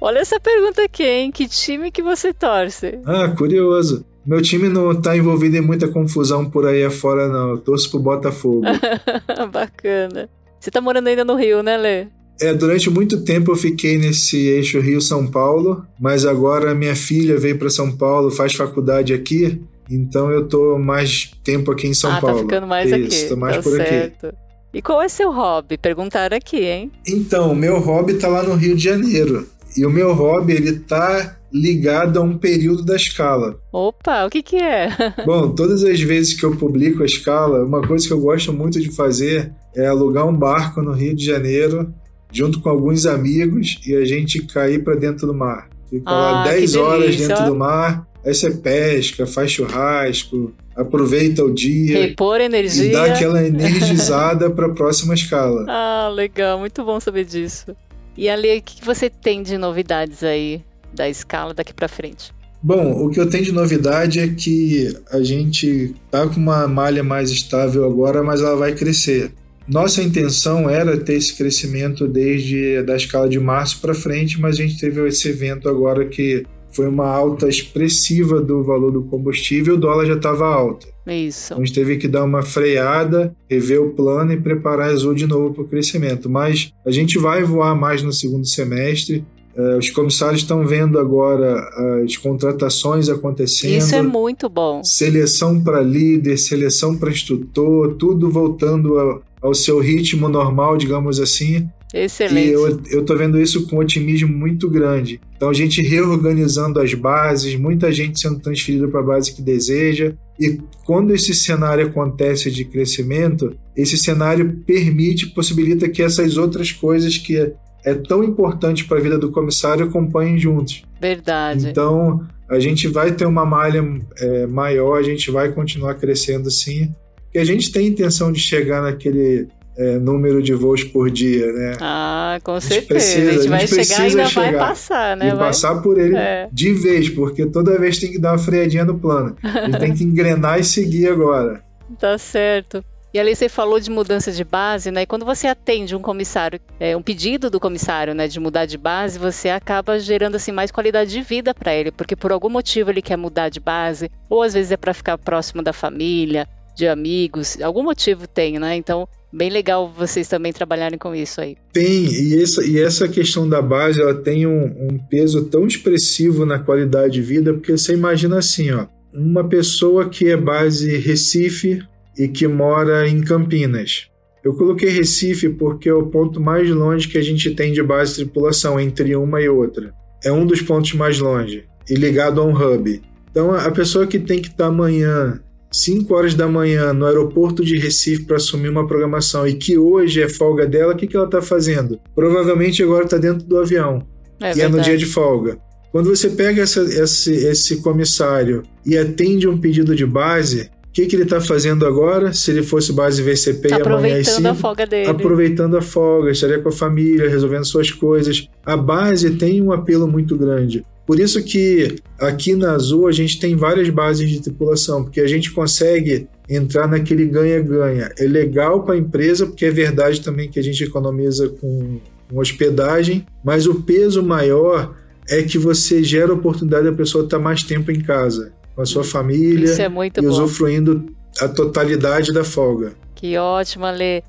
Olha 0.00 0.18
essa 0.18 0.40
pergunta 0.40 0.82
aqui, 0.82 1.04
hein? 1.04 1.30
Que 1.30 1.46
time 1.46 1.90
que 1.90 2.02
você 2.02 2.32
torce? 2.32 2.98
Ah, 3.06 3.28
curioso. 3.28 4.04
Meu 4.24 4.40
time 4.40 4.68
não 4.68 4.94
tá 5.00 5.16
envolvido 5.16 5.56
em 5.56 5.60
muita 5.60 5.88
confusão 5.88 6.48
por 6.48 6.66
aí 6.66 6.84
afora, 6.84 7.28
não. 7.28 7.50
Eu 7.50 7.58
torço 7.58 7.90
pro 7.90 8.00
Botafogo. 8.00 8.62
Bacana. 9.52 10.28
Você 10.58 10.70
tá 10.70 10.80
morando 10.80 11.08
ainda 11.08 11.24
no 11.24 11.34
Rio, 11.34 11.62
né, 11.62 11.76
Lê? 11.76 12.06
É, 12.40 12.52
durante 12.52 12.88
muito 12.88 13.24
tempo 13.24 13.52
eu 13.52 13.56
fiquei 13.56 13.98
nesse 13.98 14.36
eixo 14.36 14.80
Rio-São 14.80 15.26
Paulo, 15.26 15.84
mas 16.00 16.24
agora 16.24 16.74
minha 16.74 16.96
filha 16.96 17.36
veio 17.36 17.58
para 17.58 17.70
São 17.70 17.96
Paulo, 17.96 18.30
faz 18.30 18.54
faculdade 18.54 19.12
aqui, 19.12 19.60
então 19.94 20.30
eu 20.30 20.48
tô 20.48 20.78
mais 20.78 21.30
tempo 21.44 21.70
aqui 21.70 21.86
em 21.86 21.94
São 21.94 22.10
ah, 22.10 22.14
tá 22.14 22.20
Paulo. 22.20 22.36
tá 22.38 22.42
ficando 22.44 22.66
mais 22.66 22.90
Isso, 22.90 22.94
aqui. 22.94 23.28
tô 23.28 23.36
mais 23.36 23.56
tá 23.56 23.62
por 23.62 23.76
certo. 23.76 24.26
aqui. 24.26 24.36
E 24.74 24.80
qual 24.80 25.02
é 25.02 25.08
seu 25.08 25.30
hobby? 25.30 25.76
Perguntaram 25.76 26.36
aqui, 26.36 26.64
hein? 26.64 26.90
Então, 27.06 27.54
meu 27.54 27.78
hobby 27.78 28.14
tá 28.14 28.26
lá 28.28 28.42
no 28.42 28.54
Rio 28.54 28.74
de 28.74 28.82
Janeiro. 28.82 29.46
E 29.76 29.84
o 29.84 29.90
meu 29.90 30.14
hobby, 30.14 30.54
ele 30.54 30.78
tá 30.80 31.36
ligado 31.52 32.18
a 32.18 32.22
um 32.22 32.38
período 32.38 32.82
da 32.82 32.96
escala. 32.96 33.58
Opa, 33.70 34.24
o 34.24 34.30
que 34.30 34.42
que 34.42 34.56
é? 34.56 34.88
Bom, 35.26 35.50
todas 35.50 35.84
as 35.84 36.00
vezes 36.00 36.32
que 36.32 36.44
eu 36.44 36.56
publico 36.56 37.02
a 37.02 37.06
escala, 37.06 37.64
uma 37.64 37.82
coisa 37.82 38.06
que 38.06 38.12
eu 38.12 38.20
gosto 38.20 38.52
muito 38.52 38.80
de 38.80 38.90
fazer 38.90 39.52
é 39.76 39.86
alugar 39.86 40.26
um 40.26 40.36
barco 40.36 40.80
no 40.80 40.92
Rio 40.92 41.14
de 41.14 41.24
Janeiro, 41.24 41.92
junto 42.30 42.60
com 42.60 42.70
alguns 42.70 43.04
amigos, 43.04 43.78
e 43.86 43.94
a 43.94 44.04
gente 44.04 44.46
cair 44.46 44.82
para 44.82 44.94
dentro 44.94 45.26
do 45.26 45.34
mar. 45.34 45.68
Fica 45.90 46.10
ah, 46.10 46.32
lá 46.32 46.44
10 46.44 46.76
horas 46.76 47.16
dentro 47.16 47.44
do 47.44 47.54
mar, 47.54 48.06
Aí 48.24 48.34
você 48.34 48.50
pesca, 48.50 49.26
faz 49.26 49.50
churrasco, 49.50 50.52
aproveita 50.76 51.44
o 51.44 51.52
dia. 51.52 52.00
Repor 52.02 52.40
energia. 52.40 52.84
E 52.84 52.92
dá 52.92 53.04
aquela 53.06 53.44
energizada 53.44 54.50
para 54.50 54.66
a 54.66 54.74
próxima 54.74 55.14
escala. 55.14 55.66
Ah, 55.94 56.08
legal, 56.08 56.58
muito 56.58 56.84
bom 56.84 56.98
saber 56.98 57.24
disso. 57.24 57.76
E 58.16 58.28
ali, 58.28 58.58
o 58.58 58.62
que 58.62 58.84
você 58.84 59.08
tem 59.08 59.42
de 59.42 59.56
novidades 59.56 60.22
aí 60.22 60.62
da 60.92 61.08
escala 61.08 61.54
daqui 61.54 61.72
para 61.72 61.88
frente? 61.88 62.32
Bom, 62.62 63.04
o 63.04 63.10
que 63.10 63.18
eu 63.18 63.28
tenho 63.28 63.44
de 63.44 63.52
novidade 63.52 64.20
é 64.20 64.28
que 64.28 64.96
a 65.10 65.20
gente 65.22 65.94
tá 66.10 66.26
com 66.28 66.36
uma 66.36 66.68
malha 66.68 67.02
mais 67.02 67.30
estável 67.30 67.84
agora, 67.84 68.22
mas 68.22 68.40
ela 68.40 68.56
vai 68.56 68.74
crescer. 68.74 69.32
Nossa 69.66 70.02
intenção 70.02 70.68
era 70.68 70.96
ter 70.96 71.14
esse 71.14 71.34
crescimento 71.34 72.06
desde 72.06 72.82
da 72.82 72.96
escala 72.96 73.28
de 73.28 73.40
março 73.40 73.80
para 73.80 73.94
frente, 73.94 74.40
mas 74.40 74.56
a 74.56 74.62
gente 74.62 74.78
teve 74.78 75.06
esse 75.08 75.28
evento 75.28 75.68
agora 75.68 76.04
que 76.04 76.44
foi 76.72 76.88
uma 76.88 77.06
alta 77.06 77.48
expressiva 77.48 78.40
do 78.40 78.62
valor 78.62 78.90
do 78.90 79.02
combustível, 79.02 79.74
o 79.74 79.78
dólar 79.78 80.06
já 80.06 80.14
estava 80.14 80.46
alto. 80.46 80.86
Isso. 81.06 81.52
Então 81.52 81.62
a 81.62 81.66
gente 81.66 81.74
teve 81.74 81.96
que 81.96 82.08
dar 82.08 82.24
uma 82.24 82.42
freada, 82.42 83.34
rever 83.50 83.82
o 83.82 83.90
plano 83.90 84.32
e 84.32 84.40
preparar 84.40 84.88
a 84.88 84.92
Azul 84.92 85.14
de 85.14 85.26
novo 85.26 85.52
para 85.52 85.62
o 85.64 85.68
crescimento. 85.68 86.30
Mas 86.30 86.72
a 86.86 86.90
gente 86.90 87.18
vai 87.18 87.42
voar 87.42 87.74
mais 87.74 88.02
no 88.02 88.12
segundo 88.12 88.46
semestre. 88.46 89.24
Uh, 89.56 89.76
os 89.76 89.90
comissários 89.90 90.40
estão 90.40 90.66
vendo 90.66 90.98
agora 90.98 91.68
as 92.02 92.16
contratações 92.16 93.10
acontecendo. 93.10 93.76
Isso 93.76 93.94
é 93.94 94.00
muito 94.00 94.48
bom. 94.48 94.82
Seleção 94.82 95.62
para 95.62 95.82
líder, 95.82 96.38
seleção 96.38 96.96
para 96.96 97.10
instrutor, 97.10 97.96
tudo 97.96 98.30
voltando 98.30 98.98
ao, 98.98 99.22
ao 99.42 99.54
seu 99.54 99.78
ritmo 99.78 100.28
normal, 100.28 100.76
digamos 100.78 101.20
assim. 101.20 101.68
Excelente. 101.92 102.48
E 102.48 102.52
eu 102.94 103.00
estou 103.00 103.16
vendo 103.16 103.40
isso 103.40 103.66
com 103.66 103.76
um 103.76 103.80
otimismo 103.80 104.28
muito 104.28 104.68
grande. 104.68 105.20
Então, 105.36 105.50
a 105.50 105.52
gente 105.52 105.82
reorganizando 105.82 106.80
as 106.80 106.94
bases, 106.94 107.54
muita 107.54 107.92
gente 107.92 108.20
sendo 108.20 108.40
transferida 108.40 108.88
para 108.88 109.00
a 109.00 109.04
base 109.04 109.34
que 109.34 109.42
deseja. 109.42 110.14
E 110.40 110.58
quando 110.86 111.14
esse 111.14 111.34
cenário 111.34 111.86
acontece 111.86 112.50
de 112.50 112.64
crescimento, 112.64 113.54
esse 113.76 113.98
cenário 113.98 114.62
permite, 114.66 115.26
possibilita 115.34 115.88
que 115.88 116.02
essas 116.02 116.36
outras 116.36 116.72
coisas 116.72 117.18
que 117.18 117.36
é, 117.36 117.52
é 117.84 117.94
tão 117.94 118.24
importante 118.24 118.84
para 118.84 118.98
a 118.98 119.02
vida 119.02 119.18
do 119.18 119.30
comissário 119.30 119.86
acompanhem 119.86 120.38
juntos. 120.38 120.82
Verdade. 121.00 121.68
Então, 121.68 122.26
a 122.48 122.58
gente 122.58 122.88
vai 122.88 123.12
ter 123.12 123.26
uma 123.26 123.44
malha 123.44 123.82
é, 124.18 124.46
maior, 124.46 124.98
a 124.98 125.02
gente 125.02 125.30
vai 125.30 125.52
continuar 125.52 125.94
crescendo 125.96 126.50
sim. 126.50 126.94
E 127.34 127.38
a 127.38 127.44
gente 127.44 127.72
tem 127.72 127.88
intenção 127.88 128.30
de 128.30 128.38
chegar 128.38 128.82
naquele 128.82 129.48
é, 129.76 129.98
número 129.98 130.42
de 130.42 130.54
voos 130.54 130.84
por 130.84 131.10
dia, 131.10 131.52
né? 131.52 131.76
Ah, 131.80 132.38
com 132.42 132.60
certeza. 132.60 132.76
A 132.76 132.80
gente, 132.80 132.88
precisa, 132.88 133.30
a 133.30 133.32
gente 133.34 133.48
vai 133.48 133.66
chegar 133.66 134.00
e 134.00 134.10
ainda 134.10 134.24
vai 134.28 134.52
passar, 134.52 135.16
né? 135.16 135.28
E 135.28 135.30
vai... 135.30 135.38
passar 135.38 135.82
por 135.82 135.98
ele 135.98 136.16
é. 136.16 136.48
de 136.52 136.72
vez, 136.72 137.08
porque 137.08 137.46
toda 137.46 137.78
vez 137.78 137.98
tem 137.98 138.10
que 138.10 138.18
dar 138.18 138.32
uma 138.32 138.38
freadinha 138.38 138.84
no 138.84 138.98
plano. 138.98 139.36
Ele 139.42 139.78
tem 139.78 139.94
que 139.94 140.04
engrenar 140.04 140.58
e 140.58 140.64
seguir 140.64 141.08
agora. 141.08 141.62
Tá 142.00 142.16
certo. 142.16 142.82
E 143.14 143.20
ali 143.20 143.36
você 143.36 143.46
falou 143.46 143.78
de 143.78 143.90
mudança 143.90 144.32
de 144.32 144.42
base, 144.42 144.90
né? 144.90 145.02
E 145.02 145.06
quando 145.06 145.26
você 145.26 145.46
atende 145.46 145.94
um 145.94 146.00
comissário, 146.00 146.58
é, 146.80 146.96
um 146.96 147.02
pedido 147.02 147.50
do 147.50 147.60
comissário, 147.60 148.14
né, 148.14 148.26
de 148.26 148.40
mudar 148.40 148.64
de 148.64 148.78
base, 148.78 149.18
você 149.18 149.50
acaba 149.50 149.98
gerando 149.98 150.36
assim 150.36 150.50
mais 150.50 150.70
qualidade 150.70 151.10
de 151.10 151.20
vida 151.20 151.52
para 151.52 151.74
ele, 151.74 151.92
porque 151.92 152.16
por 152.16 152.32
algum 152.32 152.48
motivo 152.48 152.88
ele 152.88 153.02
quer 153.02 153.18
mudar 153.18 153.50
de 153.50 153.60
base, 153.60 154.10
ou 154.30 154.42
às 154.42 154.54
vezes 154.54 154.72
é 154.72 154.78
para 154.78 154.94
ficar 154.94 155.18
próximo 155.18 155.62
da 155.62 155.74
família, 155.74 156.48
de 156.82 156.88
amigos, 156.88 157.60
algum 157.62 157.82
motivo 157.82 158.26
tem, 158.26 158.58
né? 158.58 158.74
Então 158.76 159.08
bem 159.32 159.48
legal 159.48 159.90
vocês 159.96 160.28
também 160.28 160.52
trabalharem 160.52 160.98
com 160.98 161.14
isso 161.14 161.40
aí. 161.40 161.56
Tem, 161.72 162.04
e 162.06 162.42
essa, 162.42 162.66
e 162.66 162.78
essa 162.78 163.08
questão 163.08 163.48
da 163.48 163.62
base, 163.62 164.00
ela 164.00 164.14
tem 164.14 164.46
um, 164.46 164.64
um 164.64 164.98
peso 164.98 165.44
tão 165.44 165.66
expressivo 165.66 166.44
na 166.44 166.58
qualidade 166.58 167.14
de 167.14 167.22
vida, 167.22 167.54
porque 167.54 167.72
você 167.72 167.94
imagina 167.94 168.38
assim, 168.38 168.72
ó, 168.72 168.86
uma 169.14 169.48
pessoa 169.48 170.08
que 170.08 170.28
é 170.28 170.36
base 170.36 170.98
Recife 170.98 171.82
e 172.18 172.28
que 172.28 172.46
mora 172.46 173.08
em 173.08 173.20
Campinas. 173.22 174.08
Eu 174.44 174.54
coloquei 174.54 174.90
Recife 174.90 175.48
porque 175.50 175.88
é 175.88 175.94
o 175.94 176.06
ponto 176.06 176.40
mais 176.40 176.68
longe 176.68 177.06
que 177.06 177.16
a 177.16 177.22
gente 177.22 177.54
tem 177.54 177.72
de 177.72 177.82
base 177.82 178.10
de 178.10 178.24
tripulação 178.24 178.78
entre 178.78 179.14
uma 179.14 179.40
e 179.40 179.48
outra. 179.48 179.94
É 180.24 180.32
um 180.32 180.44
dos 180.44 180.60
pontos 180.60 180.92
mais 180.94 181.20
longe 181.20 181.64
e 181.88 181.94
ligado 181.94 182.40
a 182.40 182.44
um 182.44 182.52
hub. 182.52 183.00
Então 183.30 183.54
a 183.54 183.70
pessoa 183.70 184.06
que 184.06 184.18
tem 184.18 184.42
que 184.42 184.48
estar 184.48 184.66
amanhã 184.66 185.40
5 185.72 186.14
horas 186.14 186.34
da 186.34 186.46
manhã 186.46 186.92
no 186.92 187.06
aeroporto 187.06 187.64
de 187.64 187.78
Recife 187.78 188.24
para 188.24 188.36
assumir 188.36 188.68
uma 188.68 188.86
programação 188.86 189.46
e 189.48 189.54
que 189.54 189.78
hoje 189.78 190.22
é 190.22 190.28
folga 190.28 190.66
dela, 190.66 190.92
o 190.92 190.96
que, 190.96 191.06
que 191.06 191.16
ela 191.16 191.26
está 191.26 191.40
fazendo? 191.40 191.98
Provavelmente 192.14 192.82
agora 192.82 193.04
está 193.04 193.16
dentro 193.16 193.46
do 193.46 193.58
avião 193.58 194.06
é 194.40 194.50
e 194.50 194.54
verdade. 194.54 194.60
é 194.60 194.68
no 194.68 194.80
dia 194.80 194.96
de 194.96 195.06
folga. 195.06 195.58
Quando 195.90 196.08
você 196.08 196.30
pega 196.30 196.62
essa, 196.62 196.82
esse, 196.82 197.32
esse 197.32 197.82
comissário 197.82 198.62
e 198.84 198.96
atende 198.96 199.46
um 199.46 199.58
pedido 199.58 199.94
de 199.94 200.06
base, 200.06 200.70
o 200.88 200.92
que, 200.92 201.06
que 201.06 201.16
ele 201.16 201.22
está 201.22 201.40
fazendo 201.40 201.86
agora? 201.86 202.32
Se 202.32 202.50
ele 202.50 202.62
fosse 202.62 202.92
base 202.92 203.22
VCP 203.22 203.68
e 203.68 203.72
amanhã 203.74 204.20
às 204.20 204.28
5, 204.28 204.48
a 204.48 204.54
folga 204.54 204.86
dele. 204.86 205.08
aproveitando 205.08 205.76
a 205.76 205.82
folga, 205.82 206.30
estaria 206.30 206.60
com 206.60 206.68
a 206.68 206.72
família, 206.72 207.28
resolvendo 207.28 207.64
suas 207.64 207.90
coisas. 207.90 208.46
A 208.64 208.76
base 208.76 209.30
tem 209.36 209.62
um 209.62 209.72
apelo 209.72 210.06
muito 210.06 210.36
grande. 210.36 210.84
Por 211.12 211.20
isso 211.20 211.44
que 211.44 211.96
aqui 212.18 212.56
na 212.56 212.72
Azul 212.72 213.06
a 213.06 213.12
gente 213.12 213.38
tem 213.38 213.54
várias 213.54 213.90
bases 213.90 214.30
de 214.30 214.40
tripulação, 214.40 215.04
porque 215.04 215.20
a 215.20 215.26
gente 215.26 215.50
consegue 215.50 216.26
entrar 216.48 216.88
naquele 216.88 217.26
ganha-ganha. 217.26 218.10
É 218.18 218.24
legal 218.24 218.82
para 218.82 218.94
a 218.94 218.96
empresa, 218.96 219.44
porque 219.44 219.66
é 219.66 219.70
verdade 219.70 220.22
também 220.22 220.48
que 220.48 220.58
a 220.58 220.62
gente 220.62 220.82
economiza 220.82 221.50
com, 221.50 222.00
com 222.30 222.38
hospedagem, 222.38 223.26
mas 223.44 223.66
o 223.66 223.82
peso 223.82 224.22
maior 224.22 224.96
é 225.28 225.42
que 225.42 225.58
você 225.58 226.02
gera 226.02 226.30
a 226.30 226.34
oportunidade 226.34 226.86
da 226.86 226.92
pessoa 226.94 227.24
estar 227.24 227.38
mais 227.38 227.62
tempo 227.62 227.90
em 227.90 228.00
casa, 228.00 228.50
com 228.74 228.80
a 228.80 228.86
sua 228.86 229.04
família 229.04 229.68
é 229.68 229.86
e 229.86 230.22
bom. 230.22 230.28
usufruindo 230.28 231.14
a 231.42 231.46
totalidade 231.46 232.32
da 232.32 232.42
folga. 232.42 232.94
Que 233.14 233.36
ótimo, 233.36 233.84
Ale. 233.84 234.24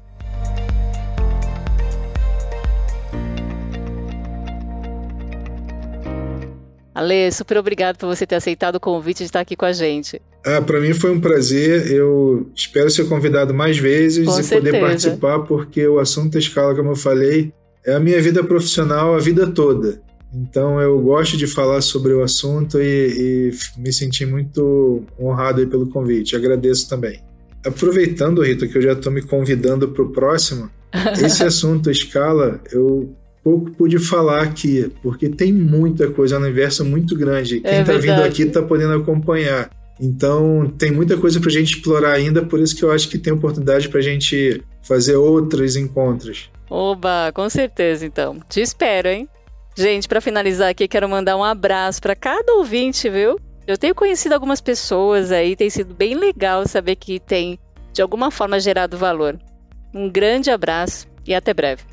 Ale, 6.93 7.31
super 7.31 7.57
obrigado 7.57 7.97
por 7.97 8.07
você 8.07 8.25
ter 8.25 8.35
aceitado 8.35 8.75
o 8.75 8.79
convite 8.79 9.19
de 9.19 9.23
estar 9.25 9.39
aqui 9.39 9.55
com 9.55 9.65
a 9.65 9.73
gente. 9.73 10.21
Ah, 10.45 10.61
para 10.61 10.79
mim 10.79 10.93
foi 10.93 11.11
um 11.11 11.19
prazer. 11.19 11.91
Eu 11.91 12.49
espero 12.55 12.89
ser 12.89 13.07
convidado 13.07 13.53
mais 13.53 13.77
vezes 13.77 14.25
com 14.25 14.39
e 14.39 14.43
certeza. 14.43 14.61
poder 14.61 14.79
participar, 14.79 15.39
porque 15.39 15.87
o 15.87 15.99
assunto 15.99 16.37
escala, 16.37 16.75
como 16.75 16.91
eu 16.91 16.95
falei, 16.95 17.51
é 17.85 17.93
a 17.93 17.99
minha 17.99 18.21
vida 18.21 18.43
profissional 18.43 19.15
a 19.15 19.19
vida 19.19 19.47
toda. 19.47 20.01
Então 20.33 20.81
eu 20.81 20.99
gosto 20.99 21.37
de 21.37 21.47
falar 21.47 21.81
sobre 21.81 22.13
o 22.13 22.23
assunto 22.23 22.79
e, 22.81 23.51
e 23.51 23.79
me 23.79 23.93
senti 23.93 24.25
muito 24.25 25.03
honrado 25.19 25.65
pelo 25.67 25.87
convite. 25.87 26.35
Agradeço 26.35 26.89
também. 26.89 27.21
Aproveitando, 27.65 28.43
Rita, 28.43 28.67
que 28.67 28.77
eu 28.77 28.81
já 28.81 28.93
estou 28.93 29.11
me 29.11 29.21
convidando 29.21 29.87
para 29.89 30.03
o 30.03 30.09
próximo, 30.11 30.69
esse 31.23 31.43
assunto 31.43 31.89
escala, 31.89 32.59
eu 32.71 33.15
pouco 33.43 33.71
pude 33.71 33.99
falar 33.99 34.41
aqui, 34.41 34.89
porque 35.01 35.27
tem 35.29 35.51
muita 35.51 36.09
coisa, 36.09 36.35
é 36.35 36.39
um 36.39 36.41
universo 36.41 36.85
muito 36.85 37.15
grande. 37.17 37.59
Quem 37.59 37.81
está 37.81 37.93
é 37.93 37.97
vindo 37.97 38.21
aqui 38.21 38.43
está 38.43 38.61
podendo 38.61 38.93
acompanhar. 38.93 39.69
Então, 39.99 40.73
tem 40.77 40.91
muita 40.91 41.17
coisa 41.17 41.39
para 41.39 41.49
a 41.49 41.53
gente 41.53 41.75
explorar 41.75 42.13
ainda, 42.13 42.43
por 42.43 42.59
isso 42.59 42.75
que 42.75 42.83
eu 42.83 42.91
acho 42.91 43.07
que 43.09 43.17
tem 43.17 43.33
oportunidade 43.33 43.89
para 43.89 43.99
a 43.99 44.03
gente 44.03 44.63
fazer 44.81 45.15
outros 45.15 45.75
encontros. 45.75 46.49
Oba, 46.69 47.31
com 47.33 47.47
certeza, 47.49 48.05
então. 48.05 48.39
Te 48.49 48.61
espero, 48.61 49.07
hein? 49.07 49.29
Gente, 49.75 50.07
para 50.07 50.21
finalizar 50.21 50.69
aqui, 50.69 50.87
quero 50.87 51.07
mandar 51.09 51.37
um 51.37 51.43
abraço 51.43 52.01
para 52.01 52.15
cada 52.15 52.53
ouvinte, 52.53 53.09
viu? 53.09 53.39
Eu 53.65 53.77
tenho 53.77 53.95
conhecido 53.95 54.33
algumas 54.33 54.61
pessoas 54.61 55.31
aí, 55.31 55.55
tem 55.55 55.69
sido 55.69 55.93
bem 55.93 56.15
legal 56.15 56.67
saber 56.67 56.95
que 56.95 57.19
tem, 57.19 57.59
de 57.93 58.01
alguma 58.01 58.29
forma, 58.29 58.59
gerado 58.59 58.97
valor. 58.97 59.39
Um 59.93 60.09
grande 60.09 60.49
abraço 60.49 61.07
e 61.25 61.33
até 61.33 61.53
breve. 61.53 61.92